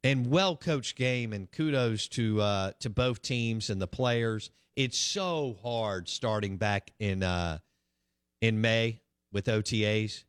and 0.03 0.27
well 0.29 0.55
coached 0.55 0.95
game. 0.95 1.33
And 1.33 1.51
kudos 1.51 2.07
to 2.09 2.41
uh, 2.41 2.71
to 2.79 2.89
both 2.89 3.21
teams 3.21 3.69
and 3.69 3.81
the 3.81 3.87
players. 3.87 4.49
It's 4.75 4.97
so 4.97 5.57
hard 5.63 6.07
starting 6.07 6.57
back 6.57 6.91
in 6.99 7.23
uh, 7.23 7.59
in 8.41 8.61
May 8.61 9.01
with 9.31 9.45
OTAs 9.45 10.23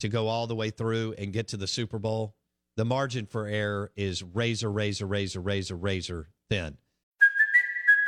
to 0.00 0.08
go 0.08 0.28
all 0.28 0.46
the 0.46 0.54
way 0.54 0.70
through 0.70 1.14
and 1.18 1.32
get 1.32 1.48
to 1.48 1.56
the 1.56 1.66
Super 1.66 1.98
Bowl. 1.98 2.34
The 2.76 2.84
margin 2.84 3.26
for 3.26 3.46
error 3.46 3.90
is 3.96 4.22
razor, 4.22 4.70
razor, 4.70 5.06
razor, 5.06 5.40
razor, 5.40 5.76
razor 5.76 6.28
thin. 6.48 6.78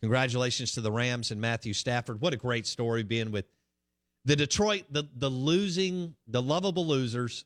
Congratulations 0.00 0.72
to 0.72 0.80
the 0.80 0.90
Rams 0.90 1.30
and 1.30 1.40
Matthew 1.40 1.72
Stafford. 1.74 2.20
What 2.20 2.32
a 2.32 2.38
great 2.38 2.66
story 2.66 3.02
being 3.02 3.30
with 3.30 3.46
the 4.24 4.36
Detroit, 4.36 4.84
the 4.90 5.04
the 5.16 5.28
losing, 5.28 6.14
the 6.26 6.42
lovable 6.42 6.86
losers. 6.86 7.44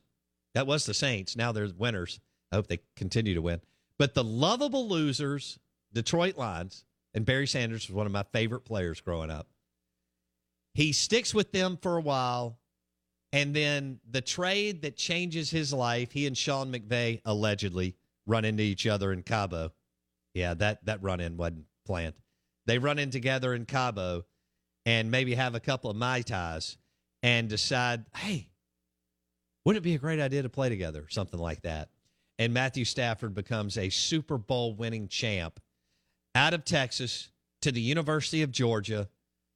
That 0.53 0.67
was 0.67 0.85
the 0.85 0.93
Saints. 0.93 1.35
Now 1.35 1.51
they're 1.51 1.69
winners. 1.77 2.19
I 2.51 2.55
hope 2.55 2.67
they 2.67 2.79
continue 2.95 3.33
to 3.35 3.41
win. 3.41 3.59
But 3.97 4.13
the 4.13 4.23
lovable 4.23 4.87
losers, 4.87 5.59
Detroit 5.93 6.37
Lions, 6.37 6.85
and 7.13 7.25
Barry 7.25 7.47
Sanders 7.47 7.87
was 7.87 7.95
one 7.95 8.05
of 8.05 8.11
my 8.11 8.23
favorite 8.31 8.65
players 8.65 9.01
growing 9.01 9.29
up. 9.29 9.47
He 10.73 10.93
sticks 10.93 11.33
with 11.33 11.51
them 11.51 11.77
for 11.81 11.97
a 11.97 12.01
while, 12.01 12.57
and 13.31 13.55
then 13.55 13.99
the 14.09 14.21
trade 14.21 14.81
that 14.83 14.97
changes 14.97 15.49
his 15.49 15.73
life, 15.73 16.11
he 16.11 16.27
and 16.27 16.37
Sean 16.37 16.71
McVay 16.71 17.21
allegedly 17.25 17.95
run 18.25 18.45
into 18.45 18.63
each 18.63 18.87
other 18.87 19.11
in 19.11 19.23
Cabo. 19.23 19.71
Yeah, 20.33 20.53
that 20.55 20.85
that 20.85 21.01
run 21.01 21.19
in 21.19 21.35
wasn't 21.37 21.65
planned. 21.85 22.13
They 22.65 22.77
run 22.77 22.99
in 22.99 23.11
together 23.11 23.53
in 23.53 23.65
Cabo 23.65 24.25
and 24.85 25.11
maybe 25.11 25.35
have 25.35 25.55
a 25.55 25.59
couple 25.59 25.89
of 25.89 25.97
Mai 25.97 26.21
Tais 26.21 26.77
and 27.23 27.49
decide, 27.49 28.05
hey, 28.15 28.49
wouldn't 29.63 29.83
it 29.83 29.87
be 29.87 29.95
a 29.95 29.99
great 29.99 30.19
idea 30.19 30.43
to 30.43 30.49
play 30.49 30.69
together? 30.69 31.05
Something 31.09 31.39
like 31.39 31.61
that. 31.63 31.89
And 32.37 32.53
Matthew 32.53 32.85
Stafford 32.85 33.33
becomes 33.33 33.77
a 33.77 33.89
Super 33.89 34.37
Bowl 34.37 34.75
winning 34.75 35.07
champ 35.07 35.59
out 36.35 36.53
of 36.53 36.65
Texas 36.65 37.29
to 37.61 37.71
the 37.71 37.81
University 37.81 38.41
of 38.41 38.51
Georgia 38.51 39.09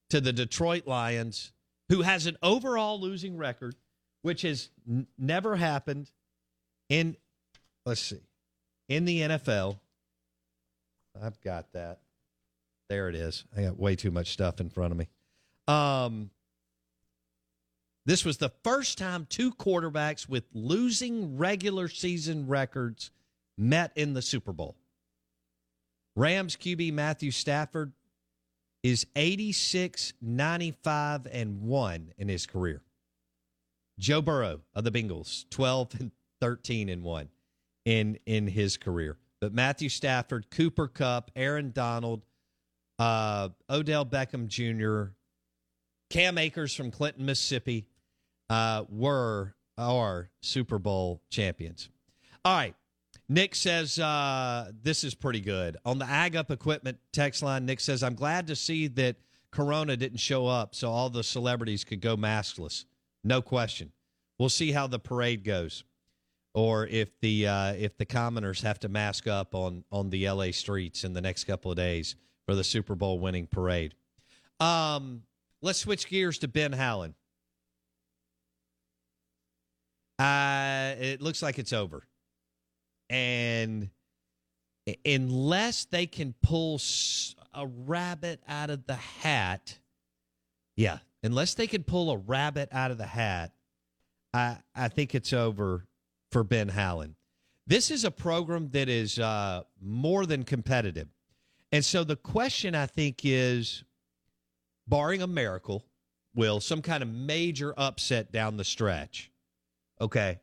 to 0.08 0.20
the 0.20 0.32
Detroit 0.32 0.86
Lions, 0.86 1.52
who 1.88 2.02
has 2.02 2.26
an 2.26 2.36
overall 2.42 3.00
losing 3.00 3.36
record, 3.36 3.76
which 4.22 4.42
has 4.42 4.70
n- 4.88 5.06
never 5.18 5.56
happened 5.56 6.10
in, 6.88 7.16
let's 7.86 8.00
see, 8.00 8.22
in 8.88 9.04
the 9.04 9.20
NFL 9.20 9.78
I've 11.22 11.40
got 11.40 11.72
that. 11.72 12.00
There 12.90 13.08
it 13.08 13.14
is. 13.14 13.44
I 13.56 13.62
got 13.62 13.78
way 13.78 13.94
too 13.94 14.10
much 14.10 14.32
stuff 14.32 14.60
in 14.60 14.68
front 14.68 14.90
of 14.90 14.98
me. 14.98 15.06
Um, 15.68 16.30
this 18.04 18.24
was 18.24 18.38
the 18.38 18.50
first 18.64 18.98
time 18.98 19.28
two 19.30 19.52
quarterbacks 19.52 20.28
with 20.28 20.42
losing 20.52 21.38
regular 21.38 21.86
season 21.86 22.48
records 22.48 23.12
met 23.56 23.92
in 23.94 24.12
the 24.12 24.20
Super 24.20 24.52
Bowl. 24.52 24.74
Rams 26.16 26.56
QB 26.56 26.92
Matthew 26.92 27.30
Stafford 27.30 27.92
is 28.82 29.06
86, 29.14 30.14
95, 30.20 31.28
and 31.30 31.62
1 31.62 32.12
in 32.18 32.28
his 32.28 32.44
career. 32.44 32.82
Joe 34.00 34.20
Burrow 34.20 34.62
of 34.74 34.82
the 34.82 34.90
Bengals, 34.90 35.48
12 35.50 36.00
and 36.00 36.10
13 36.40 36.88
and 36.88 37.04
1 37.04 37.28
in 37.84 38.18
in 38.26 38.48
his 38.48 38.76
career. 38.76 39.16
But 39.40 39.54
Matthew 39.54 39.88
Stafford, 39.88 40.50
Cooper 40.50 40.88
Kupp, 40.88 41.30
Aaron 41.36 41.70
Donald, 41.70 42.22
uh, 43.00 43.48
Odell 43.70 44.04
Beckham 44.04 44.46
Jr., 44.46 45.12
Cam 46.10 46.36
Akers 46.36 46.74
from 46.74 46.90
Clinton, 46.90 47.24
Mississippi, 47.24 47.86
uh, 48.50 48.84
were 48.90 49.54
our 49.78 50.28
Super 50.42 50.78
Bowl 50.78 51.22
champions. 51.30 51.88
All 52.44 52.54
right. 52.54 52.74
Nick 53.28 53.54
says 53.54 53.98
uh, 53.98 54.70
this 54.82 55.02
is 55.04 55.14
pretty 55.14 55.40
good. 55.40 55.76
On 55.84 55.98
the 55.98 56.04
Ag 56.04 56.36
Up 56.36 56.50
Equipment 56.50 56.98
text 57.12 57.42
line, 57.42 57.64
Nick 57.64 57.80
says, 57.80 58.02
I'm 58.02 58.16
glad 58.16 58.48
to 58.48 58.56
see 58.56 58.88
that 58.88 59.16
Corona 59.50 59.96
didn't 59.96 60.18
show 60.18 60.46
up 60.46 60.74
so 60.74 60.90
all 60.90 61.08
the 61.08 61.22
celebrities 61.22 61.84
could 61.84 62.00
go 62.00 62.16
maskless. 62.16 62.84
No 63.24 63.40
question. 63.40 63.92
We'll 64.38 64.48
see 64.48 64.72
how 64.72 64.88
the 64.88 64.98
parade 64.98 65.44
goes 65.44 65.84
or 66.54 66.86
if 66.88 67.08
the 67.20 67.46
uh, 67.46 67.72
if 67.74 67.96
the 67.96 68.04
commoners 68.04 68.62
have 68.62 68.80
to 68.80 68.88
mask 68.88 69.28
up 69.28 69.54
on 69.54 69.84
on 69.92 70.10
the 70.10 70.28
LA 70.28 70.50
streets 70.50 71.04
in 71.04 71.12
the 71.12 71.20
next 71.20 71.44
couple 71.44 71.70
of 71.70 71.76
days 71.76 72.16
for 72.50 72.56
the 72.56 72.64
Super 72.64 72.96
Bowl 72.96 73.20
winning 73.20 73.46
parade. 73.46 73.94
Um, 74.58 75.22
let's 75.62 75.78
switch 75.78 76.08
gears 76.08 76.38
to 76.38 76.48
Ben 76.48 76.72
Howland. 76.72 77.14
Uh, 80.18 80.96
it 80.98 81.22
looks 81.22 81.42
like 81.42 81.60
it's 81.60 81.72
over, 81.72 82.02
and 83.08 83.88
unless 85.06 85.84
they 85.84 86.06
can 86.06 86.34
pull 86.42 86.80
a 87.54 87.68
rabbit 87.68 88.40
out 88.48 88.70
of 88.70 88.84
the 88.84 88.96
hat, 88.96 89.78
yeah, 90.74 90.98
unless 91.22 91.54
they 91.54 91.68
can 91.68 91.84
pull 91.84 92.10
a 92.10 92.16
rabbit 92.16 92.68
out 92.72 92.90
of 92.90 92.98
the 92.98 93.06
hat, 93.06 93.52
I 94.34 94.56
I 94.74 94.88
think 94.88 95.14
it's 95.14 95.32
over 95.32 95.86
for 96.32 96.42
Ben 96.42 96.70
Howland. 96.70 97.14
This 97.68 97.92
is 97.92 98.04
a 98.04 98.10
program 98.10 98.70
that 98.70 98.88
is 98.88 99.20
uh, 99.20 99.62
more 99.80 100.26
than 100.26 100.42
competitive. 100.42 101.06
And 101.72 101.84
so 101.84 102.04
the 102.04 102.16
question, 102.16 102.74
I 102.74 102.86
think, 102.86 103.20
is 103.24 103.84
barring 104.88 105.22
a 105.22 105.26
miracle, 105.26 105.84
will 106.34 106.60
some 106.60 106.82
kind 106.82 107.02
of 107.02 107.08
major 107.08 107.74
upset 107.76 108.32
down 108.32 108.56
the 108.56 108.64
stretch, 108.64 109.30
okay, 110.00 110.40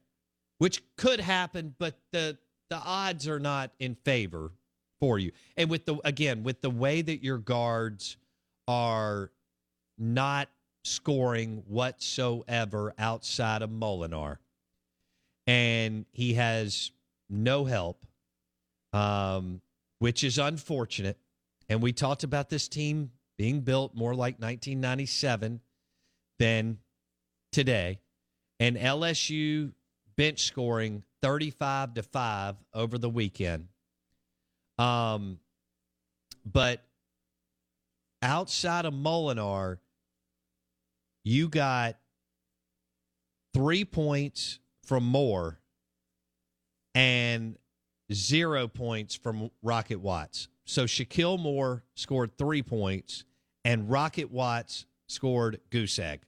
which 0.58 0.82
could 0.96 1.20
happen, 1.20 1.76
but 1.78 1.98
the 2.12 2.38
the 2.70 2.78
odds 2.78 3.30
are 3.30 3.40
not 3.40 3.72
in 3.80 3.96
favor 3.96 4.52
for 5.00 5.18
you. 5.20 5.32
And 5.56 5.70
with 5.70 5.86
the 5.86 5.98
again, 6.04 6.44
with 6.44 6.62
the 6.62 6.70
way 6.70 7.02
that 7.02 7.24
your 7.24 7.38
guards 7.38 8.18
are 8.68 9.32
not 9.98 10.50
scoring 10.84 11.64
whatsoever 11.68 12.94
outside 12.98 13.62
of 13.62 13.70
Molinar, 13.70 14.38
and 15.46 16.06
he 16.12 16.34
has 16.34 16.92
no 17.30 17.66
help, 17.66 18.06
um, 18.94 19.62
which 20.00 20.24
is 20.24 20.38
unfortunate. 20.38 21.18
And 21.70 21.82
we 21.82 21.92
talked 21.92 22.24
about 22.24 22.50
this 22.50 22.68
team 22.68 23.12
being 23.38 23.62
built 23.62 23.96
more 23.96 24.14
like 24.14 24.36
1997 24.36 25.62
than 26.40 26.78
today. 27.52 28.00
And 28.60 28.78
LSU 28.78 29.74
bench 30.16 30.44
scoring 30.44 31.04
35 31.22 31.96
to 31.96 32.04
5 32.04 32.56
over 32.74 32.98
the 32.98 33.10
weekend. 33.10 33.68
Um, 34.80 35.40
but 36.46 36.84
outside 38.22 38.86
of 38.86 38.94
Molinar, 38.94 39.78
you 41.24 41.50
got 41.50 41.98
three 43.54 43.86
points 43.86 44.60
from 44.86 45.04
Moore 45.04 45.60
and 46.96 47.58
zero 48.14 48.68
points 48.68 49.16
from 49.16 49.50
Rocket 49.62 50.00
Watts. 50.00 50.48
So 50.66 50.84
Shakeel 50.86 51.40
Moore 51.40 51.84
scored 51.96 52.38
three 52.38 52.62
points 52.62 53.24
and 53.64 53.90
Rocket 53.90 54.32
Watts 54.32 54.86
scored 55.08 55.60
goose 55.70 56.00
egg. 56.00 56.22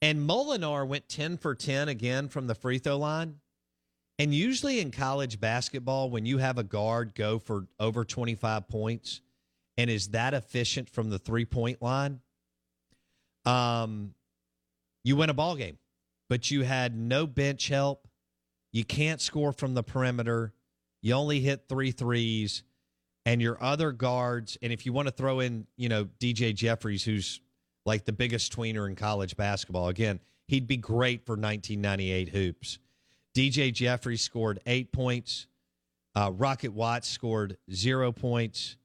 And 0.00 0.28
Molinar 0.28 0.86
went 0.86 1.08
10 1.08 1.38
for 1.38 1.54
10 1.54 1.88
again 1.88 2.28
from 2.28 2.46
the 2.46 2.54
free 2.54 2.78
throw 2.78 2.98
line. 2.98 3.36
And 4.18 4.34
usually 4.34 4.80
in 4.80 4.90
college 4.90 5.40
basketball, 5.40 6.10
when 6.10 6.26
you 6.26 6.38
have 6.38 6.58
a 6.58 6.64
guard 6.64 7.14
go 7.14 7.38
for 7.38 7.66
over 7.78 8.04
25 8.04 8.68
points 8.68 9.20
and 9.76 9.88
is 9.88 10.08
that 10.08 10.34
efficient 10.34 10.90
from 10.90 11.10
the 11.10 11.18
three 11.18 11.44
point 11.44 11.80
line, 11.82 12.20
um, 13.44 14.14
you 15.04 15.16
win 15.16 15.30
a 15.30 15.34
ball 15.34 15.56
game 15.56 15.78
but 16.28 16.50
you 16.50 16.62
had 16.62 16.96
no 16.96 17.26
bench 17.26 17.68
help. 17.68 18.07
You 18.72 18.84
can't 18.84 19.20
score 19.20 19.52
from 19.52 19.74
the 19.74 19.82
perimeter. 19.82 20.52
You 21.00 21.14
only 21.14 21.40
hit 21.40 21.68
three 21.68 21.90
threes, 21.90 22.62
and 23.28 23.42
your 23.42 23.62
other 23.62 23.92
guards. 23.92 24.56
And 24.62 24.72
if 24.72 24.86
you 24.86 24.94
want 24.94 25.06
to 25.06 25.12
throw 25.12 25.40
in, 25.40 25.66
you 25.76 25.90
know, 25.90 26.06
DJ 26.18 26.54
Jeffries, 26.54 27.04
who's 27.04 27.42
like 27.84 28.06
the 28.06 28.12
biggest 28.12 28.56
tweener 28.56 28.88
in 28.88 28.96
college 28.96 29.36
basketball, 29.36 29.88
again, 29.88 30.20
he'd 30.46 30.66
be 30.66 30.78
great 30.78 31.26
for 31.26 31.32
1998 31.32 32.30
hoops. 32.30 32.78
DJ 33.34 33.70
Jeffries 33.70 34.22
scored 34.22 34.60
eight 34.64 34.92
points. 34.92 35.46
Uh, 36.14 36.32
Rocket 36.34 36.72
Watts 36.72 37.06
scored 37.06 37.58
zero 37.70 38.12
points, 38.12 38.78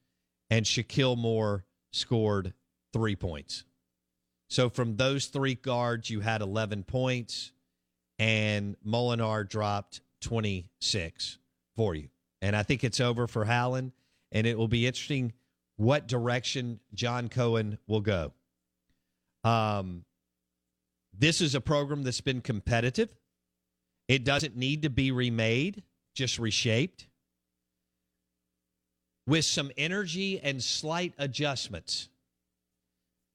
and 0.49 0.65
Shakeel 0.65 1.17
Moore 1.17 1.63
scored 1.93 2.53
three 2.91 3.15
points. 3.15 3.63
So 4.49 4.69
from 4.69 4.97
those 4.97 5.27
three 5.27 5.55
guards, 5.55 6.09
you 6.09 6.19
had 6.19 6.41
11 6.41 6.83
points, 6.83 7.52
and 8.23 8.77
Molinar 8.87 9.47
dropped 9.47 9.99
26 10.21 11.39
for 11.75 11.93
you. 11.93 12.07
And 12.41 12.55
I 12.55 12.63
think 12.63 12.85
it's 12.85 13.01
over 13.01 13.27
for 13.27 13.43
Howland, 13.43 13.91
and 14.31 14.47
it 14.47 14.57
will 14.57 14.69
be 14.69 14.87
interesting 14.87 15.33
what 15.75 16.07
direction 16.07 16.79
John 16.93 17.27
Cohen 17.27 17.79
will 17.85 17.99
go. 17.99 18.31
Um, 19.43 20.05
this 21.13 21.41
is 21.41 21.53
a 21.53 21.59
program 21.59 22.03
that's 22.03 22.21
been 22.21 22.39
competitive. 22.39 23.09
It 24.07 24.23
doesn't 24.23 24.55
need 24.55 24.83
to 24.83 24.89
be 24.89 25.11
remade, 25.11 25.83
just 26.15 26.39
reshaped 26.39 27.07
with 29.27 29.43
some 29.43 29.69
energy 29.75 30.39
and 30.39 30.63
slight 30.63 31.13
adjustments. 31.17 32.07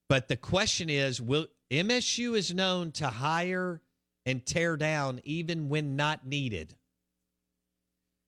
But 0.08 0.28
the 0.28 0.36
question 0.36 0.88
is, 0.88 1.20
will 1.20 1.48
MSU 1.70 2.34
is 2.38 2.54
known 2.54 2.90
to 2.92 3.08
hire 3.08 3.82
and 4.28 4.44
tear 4.44 4.76
down 4.76 5.20
even 5.24 5.70
when 5.70 5.96
not 5.96 6.26
needed. 6.26 6.76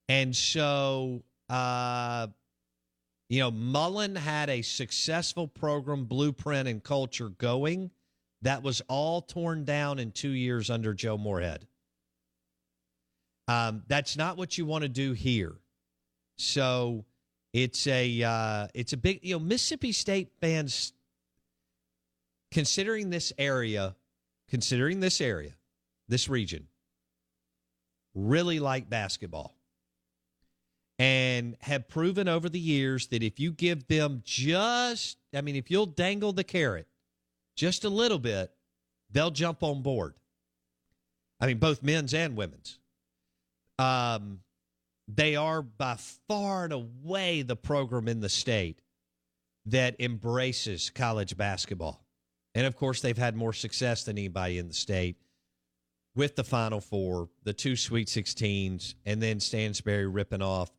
And 0.08 0.34
so, 0.34 1.22
uh, 1.50 2.28
you 3.28 3.40
know, 3.40 3.50
Mullen 3.50 4.16
had 4.16 4.48
a 4.48 4.62
successful 4.62 5.46
program, 5.46 6.06
blueprint, 6.06 6.66
and 6.68 6.82
culture 6.82 7.28
going 7.28 7.90
that 8.40 8.62
was 8.62 8.80
all 8.88 9.20
torn 9.20 9.66
down 9.66 9.98
in 9.98 10.10
two 10.10 10.30
years 10.30 10.70
under 10.70 10.94
Joe 10.94 11.18
Moorhead. 11.18 11.66
Um, 13.46 13.82
that's 13.86 14.16
not 14.16 14.38
what 14.38 14.56
you 14.56 14.64
want 14.64 14.82
to 14.82 14.88
do 14.88 15.12
here. 15.12 15.52
So 16.38 17.04
it's 17.52 17.86
a 17.86 18.22
uh, 18.22 18.68
it's 18.72 18.94
a 18.94 18.96
big 18.96 19.20
you 19.22 19.34
know 19.34 19.38
Mississippi 19.38 19.92
State 19.92 20.32
fans 20.40 20.94
considering 22.50 23.10
this 23.10 23.34
area, 23.36 23.94
considering 24.48 25.00
this 25.00 25.20
area, 25.20 25.52
this 26.10 26.28
region, 26.28 26.68
really 28.14 28.60
like 28.60 28.90
basketball 28.90 29.56
and 30.98 31.56
have 31.60 31.88
proven 31.88 32.28
over 32.28 32.50
the 32.50 32.60
years 32.60 33.06
that 33.06 33.22
if 33.22 33.40
you 33.40 33.52
give 33.52 33.88
them 33.88 34.20
just, 34.22 35.16
I 35.34 35.40
mean, 35.40 35.56
if 35.56 35.70
you'll 35.70 35.86
dangle 35.86 36.34
the 36.34 36.44
carrot 36.44 36.86
just 37.56 37.84
a 37.84 37.88
little 37.88 38.18
bit, 38.18 38.52
they'll 39.10 39.30
jump 39.30 39.62
on 39.62 39.80
board. 39.80 40.12
I 41.40 41.46
mean, 41.46 41.56
both 41.56 41.82
men's 41.82 42.12
and 42.12 42.36
women's. 42.36 42.78
Um, 43.78 44.40
they 45.08 45.36
are 45.36 45.62
by 45.62 45.96
far 46.28 46.64
and 46.64 46.72
away 46.74 47.40
the 47.40 47.56
program 47.56 48.06
in 48.06 48.20
the 48.20 48.28
state 48.28 48.82
that 49.66 49.96
embraces 50.00 50.90
college 50.90 51.34
basketball. 51.36 52.04
And 52.54 52.66
of 52.66 52.76
course, 52.76 53.00
they've 53.00 53.16
had 53.16 53.36
more 53.36 53.54
success 53.54 54.04
than 54.04 54.18
anybody 54.18 54.58
in 54.58 54.68
the 54.68 54.74
state 54.74 55.16
with 56.14 56.36
the 56.36 56.44
Final 56.44 56.80
Four, 56.80 57.28
the 57.44 57.52
two 57.52 57.76
Sweet 57.76 58.08
16s, 58.08 58.94
and 59.06 59.22
then 59.22 59.40
Stansbury 59.40 60.06
ripping 60.06 60.42
off 60.42 60.70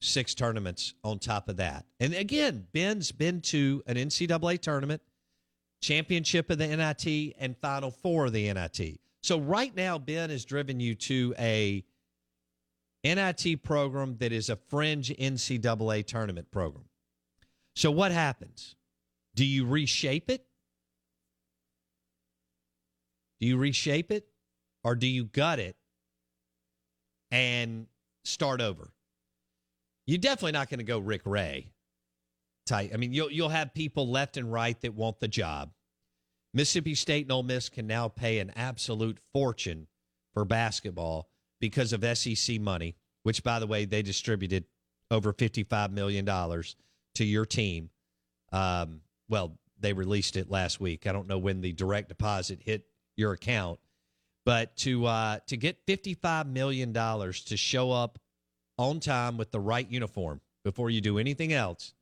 six 0.00 0.34
tournaments 0.34 0.94
on 1.02 1.18
top 1.18 1.48
of 1.48 1.56
that. 1.56 1.84
And 1.98 2.14
again, 2.14 2.66
Ben's 2.72 3.10
been 3.10 3.40
to 3.42 3.82
an 3.86 3.96
NCAA 3.96 4.60
tournament, 4.60 5.02
championship 5.80 6.50
of 6.50 6.58
the 6.58 6.68
NIT, 6.68 7.34
and 7.38 7.56
Final 7.56 7.90
Four 7.90 8.26
of 8.26 8.32
the 8.32 8.52
NIT. 8.52 9.00
So 9.22 9.38
right 9.38 9.74
now, 9.74 9.98
Ben 9.98 10.30
has 10.30 10.44
driven 10.44 10.78
you 10.78 10.94
to 10.94 11.34
a 11.38 11.84
NIT 13.04 13.62
program 13.62 14.16
that 14.18 14.32
is 14.32 14.48
a 14.48 14.56
fringe 14.56 15.10
NCAA 15.10 16.06
tournament 16.06 16.50
program. 16.50 16.84
So 17.74 17.90
what 17.90 18.12
happens? 18.12 18.74
Do 19.34 19.44
you 19.44 19.66
reshape 19.66 20.30
it? 20.30 20.44
Do 23.40 23.46
you 23.46 23.56
reshape 23.56 24.10
it? 24.10 24.26
Or 24.84 24.94
do 24.94 25.06
you 25.06 25.24
gut 25.24 25.58
it 25.58 25.76
and 27.30 27.86
start 28.24 28.60
over? 28.60 28.90
You're 30.06 30.18
definitely 30.18 30.52
not 30.52 30.70
going 30.70 30.78
to 30.78 30.84
go 30.84 30.98
Rick 30.98 31.22
Ray. 31.24 31.68
I 32.70 32.96
mean, 32.98 33.12
you'll 33.12 33.30
you'll 33.30 33.48
have 33.48 33.72
people 33.72 34.08
left 34.10 34.36
and 34.36 34.52
right 34.52 34.78
that 34.82 34.94
want 34.94 35.20
the 35.20 35.28
job. 35.28 35.70
Mississippi 36.52 36.94
State 36.94 37.24
and 37.24 37.32
Ole 37.32 37.42
Miss 37.42 37.68
can 37.68 37.86
now 37.86 38.08
pay 38.08 38.38
an 38.40 38.52
absolute 38.56 39.18
fortune 39.32 39.86
for 40.34 40.44
basketball 40.44 41.28
because 41.60 41.92
of 41.92 42.04
SEC 42.16 42.60
money, 42.60 42.96
which, 43.22 43.42
by 43.42 43.58
the 43.58 43.66
way, 43.66 43.84
they 43.84 44.02
distributed 44.02 44.64
over 45.10 45.32
$55 45.32 45.92
million 45.92 46.26
to 46.26 47.24
your 47.24 47.46
team. 47.46 47.90
Um, 48.52 49.00
well, 49.28 49.58
they 49.78 49.92
released 49.92 50.36
it 50.36 50.50
last 50.50 50.80
week. 50.80 51.06
I 51.06 51.12
don't 51.12 51.28
know 51.28 51.38
when 51.38 51.60
the 51.60 51.72
direct 51.72 52.08
deposit 52.08 52.60
hit 52.62 52.84
your 53.16 53.32
account, 53.32 53.78
but 54.48 54.74
to 54.76 55.04
uh, 55.04 55.38
to 55.46 55.58
get 55.58 55.84
$55 55.84 56.46
million 56.46 56.94
to 56.94 57.56
show 57.58 57.92
up 57.92 58.18
on 58.78 58.98
time 58.98 59.36
with 59.36 59.50
the 59.50 59.60
right 59.60 59.86
uniform 59.90 60.40
before 60.64 60.88
you 60.88 61.02
do 61.02 61.18
anything 61.18 61.52
else 61.52 61.92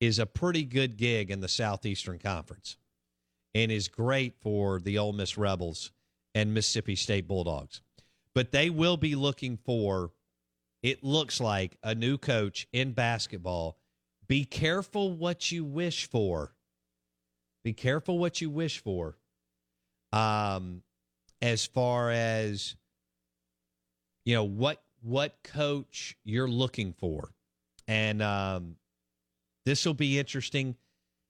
is 0.00 0.18
a 0.18 0.26
pretty 0.26 0.64
good 0.64 0.96
gig 0.96 1.30
in 1.30 1.40
the 1.40 1.46
Southeastern 1.46 2.18
Conference 2.18 2.76
and 3.54 3.70
is 3.70 3.86
great 3.86 4.34
for 4.40 4.80
the 4.80 4.98
Ole 4.98 5.12
Miss 5.12 5.38
Rebels 5.38 5.92
and 6.34 6.52
Mississippi 6.52 6.96
State 6.96 7.28
Bulldogs. 7.28 7.82
But 8.34 8.50
they 8.50 8.68
will 8.68 8.96
be 8.96 9.14
looking 9.14 9.56
for, 9.56 10.10
it 10.82 11.04
looks 11.04 11.40
like, 11.40 11.76
a 11.84 11.94
new 11.94 12.18
coach 12.18 12.66
in 12.72 12.94
basketball. 12.94 13.78
Be 14.26 14.44
careful 14.44 15.12
what 15.12 15.52
you 15.52 15.64
wish 15.64 16.10
for. 16.10 16.52
Be 17.62 17.74
careful 17.74 18.18
what 18.18 18.40
you 18.40 18.50
wish 18.50 18.80
for. 18.80 19.16
Um, 20.12 20.82
as 21.42 21.66
far 21.66 22.10
as 22.10 22.76
you 24.26 24.34
know, 24.34 24.44
what 24.44 24.82
what 25.02 25.36
coach 25.44 26.16
you're 26.24 26.48
looking 26.48 26.92
for, 26.92 27.30
and 27.86 28.20
um, 28.20 28.76
this 29.64 29.86
will 29.86 29.94
be 29.94 30.18
interesting. 30.18 30.76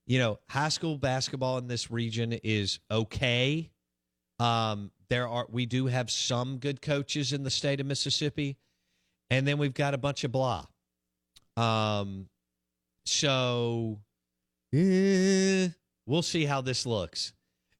You 0.07 0.19
know, 0.19 0.39
high 0.49 0.71
school 0.71 0.97
basketball 0.97 1.59
in 1.59 1.69
this 1.69 1.91
region 1.91 2.33
is 2.33 2.79
okay. 2.91 3.71
Um, 4.39 4.91
there 5.09 5.29
are 5.29 5.47
we 5.51 5.67
do 5.67 5.87
have 5.87 6.11
some 6.11 6.59
good 6.59 6.81
coaches 6.81 7.33
in 7.33 7.43
the 7.43 7.51
state 7.51 7.81
of 7.81 7.87
Mississippi, 7.87 8.57
and 9.31 9.47
then 9.47 9.59
we've 9.59 9.75
got 9.75 9.93
a 9.93 9.99
bunch 9.99 10.25
of 10.25 10.33
blah. 10.33 10.65
Um, 11.57 12.29
so 13.05 14.01
eh, 14.73 15.69
we'll 16.07 16.23
see 16.23 16.47
how 16.47 16.63
this 16.63 16.87
looks 16.87 17.35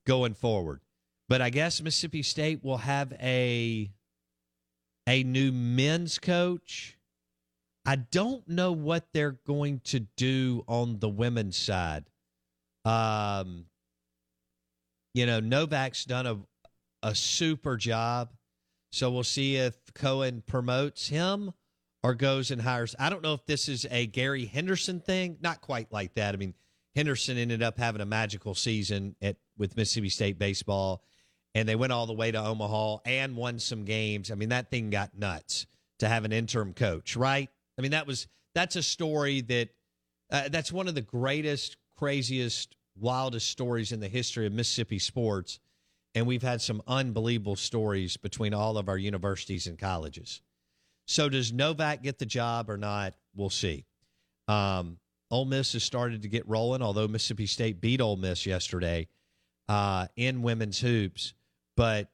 going 0.07 0.35
forward. 0.35 0.81
But 1.29 1.43
I 1.43 1.51
guess 1.51 1.83
Mississippi 1.83 2.23
State 2.23 2.63
will 2.65 2.79
have 2.79 3.13
a 3.15 3.91
a 5.09 5.23
new 5.23 5.53
men's 5.53 6.19
coach 6.19 6.97
I 7.87 7.95
don't 7.95 8.47
know 8.49 8.73
what 8.73 9.07
they're 9.13 9.39
going 9.47 9.81
to 9.85 10.01
do 10.01 10.65
on 10.67 10.99
the 10.99 11.09
women's 11.09 11.57
side. 11.57 12.05
Um, 12.85 13.67
you 15.15 15.25
know, 15.25 15.39
Novak's 15.39 16.05
done 16.05 16.27
a 16.27 16.39
a 17.03 17.15
super 17.15 17.77
job, 17.77 18.31
so 18.91 19.13
we'll 19.13 19.23
see 19.23 19.57
if 19.57 19.77
Cohen 19.95 20.43
promotes 20.45 21.07
him 21.07 21.53
or 22.03 22.15
goes 22.15 22.51
and 22.51 22.61
hires. 22.61 22.97
I 22.99 23.09
don't 23.09 23.23
know 23.23 23.35
if 23.35 23.47
this 23.47 23.69
is 23.69 23.87
a 23.89 24.07
Gary 24.07 24.47
Henderson 24.47 24.99
thing. 24.99 25.37
Not 25.41 25.61
quite 25.61 25.93
like 25.93 26.15
that. 26.15 26.35
I 26.35 26.39
mean, 26.39 26.55
Henderson 26.97 27.39
ended 27.39 27.63
up 27.63 27.79
having 27.79 28.01
a 28.01 28.07
magical 28.07 28.57
season 28.57 29.15
at 29.23 29.37
with 29.57 29.77
Mississippi 29.77 30.09
State 30.09 30.41
baseball, 30.41 31.05
and 31.57 31.67
they 31.67 31.75
went 31.75 31.91
all 31.91 32.05
the 32.05 32.13
way 32.13 32.31
to 32.31 32.39
Omaha 32.39 32.99
and 33.07 33.35
won 33.35 33.59
some 33.59 33.87
games. 33.87 34.31
I 34.31 34.35
mean, 34.35 34.51
that 34.51 34.71
thing 34.71 34.91
got 34.91 35.17
nuts 35.19 35.67
to 36.01 36.07
have 36.07 36.27
an 36.27 36.33
interim 36.33 36.75
coach, 36.75 37.17
right? 37.17 37.49
I 37.79 37.83
mean, 37.83 37.93
that 37.93 38.07
was 38.07 38.29
that's 38.55 38.77
a 38.77 38.83
story 38.83 39.41
that 39.41 39.71
uh, 40.31 40.51
that's 40.51 40.71
one 40.71 40.87
of 40.87 40.95
the 40.95 41.01
greatest, 41.01 41.79
craziest, 41.97 42.77
wildest 42.95 43.49
stories 43.49 43.93
in 43.93 44.01
the 44.01 44.09
history 44.09 44.47
of 44.47 44.53
Mississippi 44.53 44.99
sports. 44.99 45.59
And 46.15 46.27
we've 46.27 46.43
had 46.43 46.61
some 46.61 46.83
unbelievable 46.87 47.57
stories 47.57 48.19
between 48.19 48.53
all 48.53 48.77
of 48.77 48.91
our 48.91 48.99
universities 48.99 49.67
and 49.67 49.79
colleges. 49.79 50.43
So 51.07 51.31
does 51.31 51.55
Novak 51.55 52.03
get 52.03 52.19
the 52.19 52.27
job 52.27 52.69
or 52.69 52.77
not? 52.77 53.15
We'll 53.35 53.49
see. 53.49 53.87
Um, 54.47 54.99
Ole 55.31 55.47
Miss 55.47 55.73
has 55.73 55.85
started 55.85 56.21
to 56.21 56.29
get 56.29 56.47
rolling, 56.47 56.83
although 56.83 57.09
Mississippi 57.09 57.47
State 57.47 57.81
beat 57.81 58.03
Ole 58.03 58.17
Miss 58.17 58.45
yesterday 58.45 59.09
uh, 59.71 60.09
in 60.17 60.43
women's 60.43 60.81
hoops. 60.81 61.33
But 61.77 62.09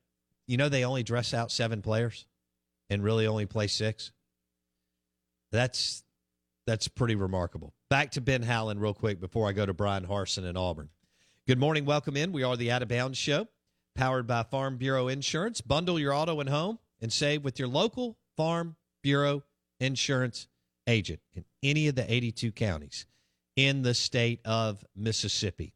you 0.47 0.57
know 0.57 0.69
they 0.69 0.85
only 0.85 1.03
dress 1.03 1.33
out 1.33 1.51
seven 1.53 1.83
players 1.83 2.27
and 2.91 3.03
really 3.03 3.27
only 3.27 3.47
play 3.47 3.69
six. 3.69 4.13
That's 5.51 6.03
that's 6.67 6.89
pretty 6.89 7.15
remarkable. 7.15 7.75
Back 7.91 8.13
to 8.13 8.21
Ben 8.21 8.43
Howland 8.43 8.81
real 8.81 8.95
quick 8.95 9.21
before 9.21 9.49
I 9.49 9.53
go 9.53 9.67
to 9.67 9.75
Bryan 9.75 10.07
Harsin 10.07 10.49
in 10.49 10.57
Auburn. 10.57 10.89
Good 11.47 11.59
morning, 11.59 11.85
welcome 11.85 12.17
in. 12.17 12.33
We 12.33 12.45
are 12.45 12.57
the 12.57 12.71
Out 12.71 12.83
of 12.83 12.89
Bounds 12.89 13.19
Show, 13.19 13.49
powered 13.97 14.27
by 14.27 14.45
Farm 14.45 14.77
Bureau 14.77 15.09
Insurance. 15.09 15.61
Bundle 15.61 15.99
your 15.99 16.15
auto 16.15 16.39
and 16.41 16.49
home 16.49 16.79
and 17.01 17.13
save 17.13 17.43
with 17.43 17.59
your 17.59 17.69
local 17.69 18.17
Farm 18.37 18.77
Bureau 19.03 19.43
Insurance 19.81 20.47
agent 20.87 21.21
in 21.35 21.45
any 21.63 21.89
of 21.89 21.97
the 21.97 22.13
82 22.13 22.53
counties 22.53 23.07
in 23.57 23.83
the 23.83 23.95
state 23.95 24.41
of 24.45 24.85
Mississippi. 24.97 25.75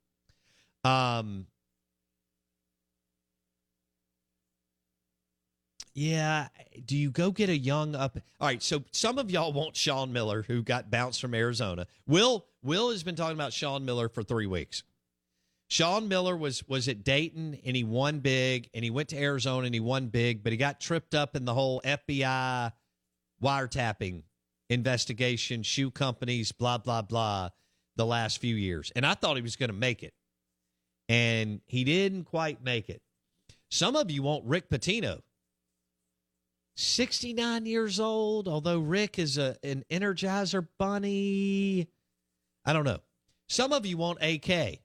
Um, 0.85 1.47
Yeah. 5.97 6.49
Do 6.85 6.95
you 6.95 7.11
go 7.11 7.31
get 7.31 7.49
a 7.49 7.57
young 7.57 7.95
up? 7.95 8.19
All 8.39 8.47
right. 8.47 8.63
So 8.63 8.85
some 8.93 9.17
of 9.19 9.31
y'all 9.31 9.55
want 9.55 9.75
Sean 9.75 10.13
Miller, 10.13 10.43
who 10.43 10.63
got 10.63 10.91
bounced 10.91 11.23
from 11.23 11.35
Arizona. 11.35 11.87
Will 12.07 12.45
Will 12.63 12.91
has 12.91 13.03
been 13.03 13.17
talking 13.17 13.35
about 13.35 13.55
Sean 13.55 13.87
Miller 13.87 14.11
for 14.11 14.23
three 14.23 14.47
weeks. 14.47 14.83
Sean 15.69 16.07
Miller 16.07 16.37
was 16.37 16.63
was 16.69 16.87
at 16.89 17.03
Dayton 17.03 17.59
and 17.65 17.75
he 17.75 17.83
won 17.83 18.19
big, 18.21 18.69
and 18.75 18.85
he 18.85 18.91
went 18.91 19.09
to 19.09 19.17
Arizona 19.17 19.65
and 19.65 19.75
he 19.75 19.81
won 19.81 20.09
big, 20.09 20.45
but 20.45 20.53
he 20.53 20.59
got 20.59 20.81
tripped 20.81 21.15
up 21.15 21.35
in 21.35 21.47
the 21.47 21.55
whole 21.55 21.81
FBI 21.81 22.73
wiretapping 23.43 24.23
investigation, 24.69 25.63
shoe 25.63 25.91
companies, 25.91 26.53
blah 26.53 26.77
blah 26.77 27.01
blah, 27.01 27.49
the 27.97 28.05
last 28.05 28.39
few 28.39 28.55
years. 28.55 28.93
And 28.95 29.07
I 29.07 29.15
thought 29.15 29.37
he 29.37 29.43
was 29.43 29.57
going 29.57 29.71
to 29.71 29.77
make 29.77 30.03
it, 30.03 30.13
and 31.09 31.63
he 31.65 31.85
didn't 31.85 32.25
quite 32.25 32.63
make 32.63 32.91
it. 32.91 33.01
Some 33.71 33.97
of 33.97 34.11
you 34.11 34.23
want 34.23 34.45
Rick 34.45 34.69
Pitino 34.69 35.23
69 36.77 37.67
years 37.67 37.99
old, 37.99 38.49
although 38.49 38.79
Rick 38.79 39.19
is 39.19 39.39
a, 39.39 39.57
an 39.63 39.85
Energizer 39.91 40.67
bunny. 40.79 41.89
I 42.65 42.73
don't 42.73 42.85
know. 42.85 42.99
Some 43.49 43.73
of 43.73 43.87
you 43.87 43.97
want 43.97 44.19
AK. 44.23 44.81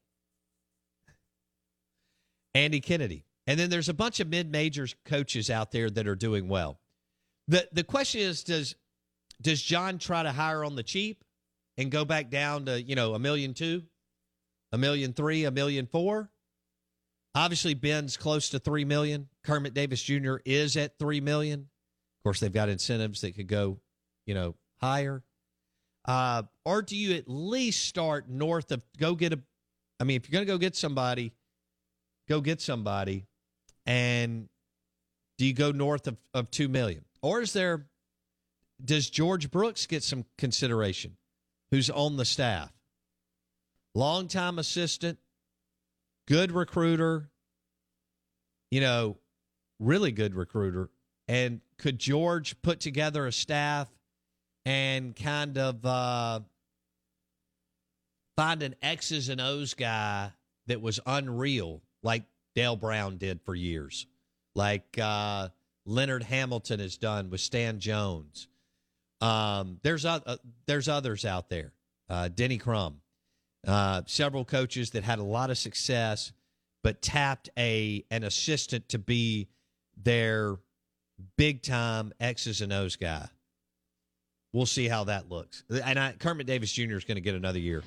Andy 2.54 2.80
Kennedy. 2.80 3.26
And 3.48 3.60
then 3.60 3.70
there's 3.70 3.90
a 3.90 3.94
bunch 3.94 4.20
of 4.20 4.28
mid-majors 4.30 4.96
coaches 5.06 5.50
out 5.50 5.72
there 5.72 5.90
that 5.90 6.08
are 6.08 6.16
doing 6.16 6.48
well. 6.48 6.80
The 7.48 7.68
the 7.72 7.84
question 7.84 8.22
is 8.22 8.44
does 8.44 8.76
does 9.42 9.62
John 9.62 9.98
try 9.98 10.24
to 10.24 10.32
hire 10.32 10.64
on 10.64 10.76
the 10.76 10.84
cheap 10.84 11.24
and 11.78 11.92
go 11.92 12.06
back 12.06 12.30
down 12.30 12.66
to, 12.66 12.82
you 12.82 12.96
know, 12.96 13.16
a 13.16 13.20
million 13.20 13.54
two, 13.54 13.84
a 14.72 14.78
million 14.78 15.14
three, 15.14 15.46
a 15.46 15.52
million 15.52 15.88
four? 15.88 16.30
Obviously 17.34 17.74
Ben's 17.74 18.18
close 18.18 18.50
to 18.50 18.60
3 18.60 18.86
million. 18.86 19.30
Kermit 19.44 19.74
Davis 19.74 20.04
Jr. 20.04 20.36
is 20.46 20.76
at 20.76 21.00
3 21.00 21.22
million. 21.22 21.70
Of 22.22 22.24
course, 22.24 22.40
they've 22.40 22.54
got 22.54 22.70
incentives 22.70 23.22
that 23.22 23.36
could 23.36 23.48
go, 23.48 23.80
you 24.28 24.36
know, 24.36 24.54
higher. 24.80 25.24
Uh, 26.06 26.44
or 26.66 26.84
do 26.84 26.96
you 26.96 27.16
at 27.16 27.24
least 27.28 27.84
start 27.86 28.30
north 28.30 28.72
of 28.72 28.84
go 29.00 29.16
get 29.16 29.34
a? 29.34 29.40
I 30.00 30.04
mean, 30.04 30.18
if 30.18 30.30
you're 30.30 30.34
going 30.34 30.46
to 30.46 30.54
go 30.54 30.60
get 30.60 30.76
somebody, 30.76 31.34
go 32.30 32.40
get 32.40 32.62
somebody, 32.62 33.26
and 33.88 34.50
do 35.40 35.48
you 35.48 35.54
go 35.54 35.72
north 35.72 36.06
of, 36.06 36.18
of 36.36 36.52
two 36.52 36.68
million, 36.68 37.06
or 37.24 37.42
is 37.42 37.54
there? 37.54 37.88
Does 38.84 39.10
George 39.10 39.50
Brooks 39.50 39.88
get 39.88 40.04
some 40.04 40.26
consideration? 40.38 41.18
Who's 41.72 41.90
on 41.90 42.18
the 42.18 42.26
staff? 42.26 42.72
Longtime 43.96 44.60
assistant, 44.60 45.18
good 46.28 46.52
recruiter, 46.52 47.32
you 48.70 48.82
know, 48.82 49.18
really 49.80 50.12
good 50.12 50.36
recruiter, 50.36 50.90
and 51.32 51.62
could 51.78 51.98
George 51.98 52.62
put 52.62 52.82
together 52.82 53.26
a 53.26 53.32
staff 53.32 53.88
and 54.66 55.16
kind 55.16 55.58
of 55.58 55.86
uh, 55.86 56.42
find 58.36 58.62
an 58.62 58.76
X's 58.82 59.30
and 59.30 59.40
O's 59.40 59.74
guy 59.74 60.34
that 60.68 60.82
was 60.82 61.00
unreal, 61.06 61.82
like 62.04 62.24
Dale 62.54 62.76
Brown 62.76 63.16
did 63.16 63.40
for 63.46 63.56
years, 63.56 64.08
like 64.56 64.98
uh, 65.02 65.48
Leonard 65.86 66.24
Hamilton 66.24 66.82
has 66.82 66.98
done 66.98 67.30
with 67.30 67.40
Stan 67.40 67.80
Jones. 67.80 68.50
Um, 69.22 69.80
there's 69.84 70.04
uh, 70.04 70.36
there's 70.66 70.90
others 70.90 71.24
out 71.24 71.48
there, 71.48 71.72
uh, 72.10 72.28
Denny 72.28 72.58
Crum. 72.58 73.00
Uh, 73.66 74.02
several 74.06 74.44
coaches 74.44 74.90
that 74.92 75.06
had 75.06 75.20
a 75.20 75.24
lot 75.24 75.50
of 75.50 75.58
success, 75.58 76.34
but 76.84 77.02
tapped 77.02 77.48
a 77.58 78.04
an 78.12 78.26
assistant 78.26 78.90
to 78.90 79.00
be 79.00 79.48
their 79.96 80.58
big 81.38 81.62
time 81.62 82.14
X's 82.20 82.62
and 82.62 82.74
O's 82.74 82.96
guy. 82.96 83.28
We'll 84.54 84.66
see 84.66 84.88
how 84.88 85.06
that 85.06 85.30
looks. 85.30 85.64
And 85.70 85.98
I, 85.98 86.14
Kermit 86.20 86.46
Davis 86.46 86.72
Jr. 86.72 86.98
is 86.98 87.06
going 87.06 87.16
to 87.16 87.22
get 87.22 87.36
another 87.36 87.60
year. 87.60 87.84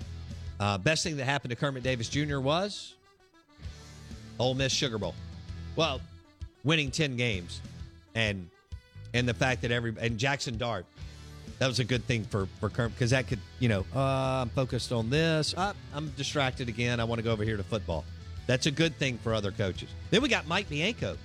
Uh, 0.59 0.79
best 0.79 1.03
thing 1.05 1.17
that 1.17 1.25
happened 1.25 1.51
to 1.51 1.57
Kermit 1.57 1.83
Davis 1.83 2.09
Jr. 2.09 2.39
was 2.41 2.95
Ole 4.39 4.55
Miss 4.55 4.73
Sugar 4.73 4.99
Bowl. 4.99 5.15
Well, 5.77 6.01
winning 6.63 6.91
ten 6.91 7.17
games, 7.17 7.61
and 8.15 8.49
and 9.13 9.29
the 9.29 9.35
fact 9.35 9.63
that 9.63 9.71
every 9.71 9.95
and 10.01 10.17
Jackson 10.17 10.57
Dart, 10.57 10.87
that 11.59 11.67
was 11.67 11.81
a 11.81 11.85
good 11.85 12.05
thing 12.05 12.25
for 12.25 12.47
for 12.61 12.71
Kermit 12.71 12.93
because 12.93 13.11
that 13.11 13.27
could 13.27 13.41
you 13.59 13.69
know 13.69 13.85
uh, 13.95 14.43
I'm 14.43 14.49
focused 14.51 14.93
on 14.93 15.11
this. 15.11 15.55
Uh, 15.57 15.73
I'm 15.93 16.11
distracted 16.17 16.69
again. 16.69 17.01
I 17.01 17.05
want 17.05 17.19
to 17.19 17.23
go 17.23 17.33
over 17.33 17.45
here 17.45 17.57
to 17.57 17.65
football. 17.65 18.05
That's 18.47 18.67
a 18.67 18.71
good 18.71 18.97
thing 18.97 19.19
for 19.19 19.35
other 19.35 19.51
coaches. 19.51 19.89
Then 20.11 20.23
we 20.23 20.29
got 20.29 20.47
Mike 20.47 20.69
Bianco, 20.69 21.17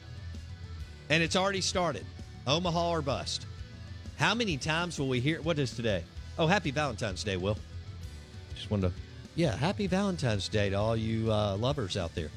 and 1.10 1.24
it's 1.24 1.36
already 1.36 1.62
started. 1.62 2.06
Omaha 2.48 2.89
or 2.91 3.02
bust. 3.02 3.45
How 4.17 4.34
many 4.34 4.58
times 4.58 5.00
will 5.00 5.08
we 5.08 5.19
hear? 5.19 5.41
What 5.41 5.60
is 5.60 5.76
today? 5.76 6.04
Oh, 6.38 6.48
happy 6.48 6.72
Valentine's 6.72 7.24
Day, 7.24 7.38
Will. 7.38 7.58
Just 8.56 8.69
wanted 8.72 8.89
to, 8.89 8.93
yeah, 9.36 9.56
happy 9.56 9.88
Valentine's 9.88 10.48
Day 10.48 10.69
to 10.69 10.76
all 10.76 10.95
you 10.95 11.32
uh, 11.32 11.56
lovers 11.58 11.98
out 11.98 12.13
there. 12.15 12.30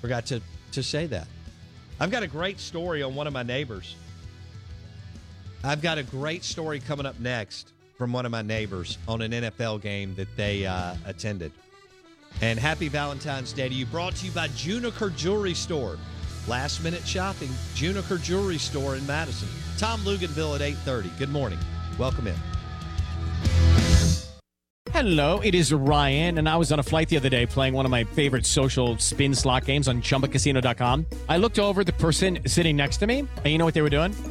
Forgot 0.00 0.26
to 0.26 0.40
to 0.72 0.82
say 0.82 1.06
that. 1.06 1.26
I've 1.98 2.10
got 2.10 2.22
a 2.22 2.28
great 2.28 2.60
story 2.60 3.02
on 3.02 3.14
one 3.14 3.26
of 3.26 3.32
my 3.32 3.42
neighbors. 3.42 3.96
I've 5.62 5.82
got 5.82 5.98
a 5.98 6.02
great 6.02 6.44
story 6.44 6.80
coming 6.80 7.04
up 7.04 7.18
next 7.20 7.72
from 7.98 8.12
one 8.12 8.24
of 8.24 8.32
my 8.32 8.40
neighbors 8.40 8.96
on 9.06 9.20
an 9.20 9.32
NFL 9.32 9.82
game 9.82 10.14
that 10.14 10.34
they 10.36 10.64
uh, 10.64 10.94
attended. 11.04 11.52
And 12.40 12.58
happy 12.58 12.88
Valentine's 12.88 13.52
Day 13.52 13.68
to 13.68 13.74
you. 13.74 13.84
Brought 13.84 14.16
to 14.16 14.26
you 14.26 14.32
by 14.32 14.48
Juniker 14.48 15.14
Jewelry 15.16 15.52
Store. 15.52 15.98
Last 16.46 16.82
minute 16.82 17.06
shopping, 17.06 17.50
Juniker 17.74 18.20
Jewelry 18.22 18.58
Store 18.58 18.96
in 18.96 19.06
Madison. 19.06 19.48
Tom 19.76 20.00
Luginbill 20.00 20.54
at 20.54 20.60
8:30. 20.62 21.10
Good 21.18 21.30
morning. 21.30 21.58
Welcome 21.98 22.26
in. 22.28 22.36
Hello, 24.92 25.40
it 25.40 25.54
is 25.54 25.72
Ryan, 25.72 26.38
and 26.38 26.48
I 26.48 26.56
was 26.56 26.72
on 26.72 26.78
a 26.78 26.82
flight 26.82 27.08
the 27.08 27.16
other 27.16 27.28
day 27.28 27.46
playing 27.46 27.74
one 27.74 27.84
of 27.84 27.90
my 27.90 28.04
favorite 28.04 28.44
social 28.44 28.98
spin 28.98 29.34
slot 29.34 29.64
games 29.64 29.88
on 29.88 30.02
ChumbaCasino.com. 30.02 31.06
I 31.28 31.38
looked 31.38 31.58
over 31.58 31.84
the 31.84 31.92
person 31.94 32.40
sitting 32.46 32.76
next 32.76 32.98
to 32.98 33.06
me, 33.06 33.20
and 33.20 33.46
you 33.46 33.56
know 33.56 33.64
what 33.64 33.72
they 33.72 33.82
were 33.82 33.88
doing? 33.88 34.14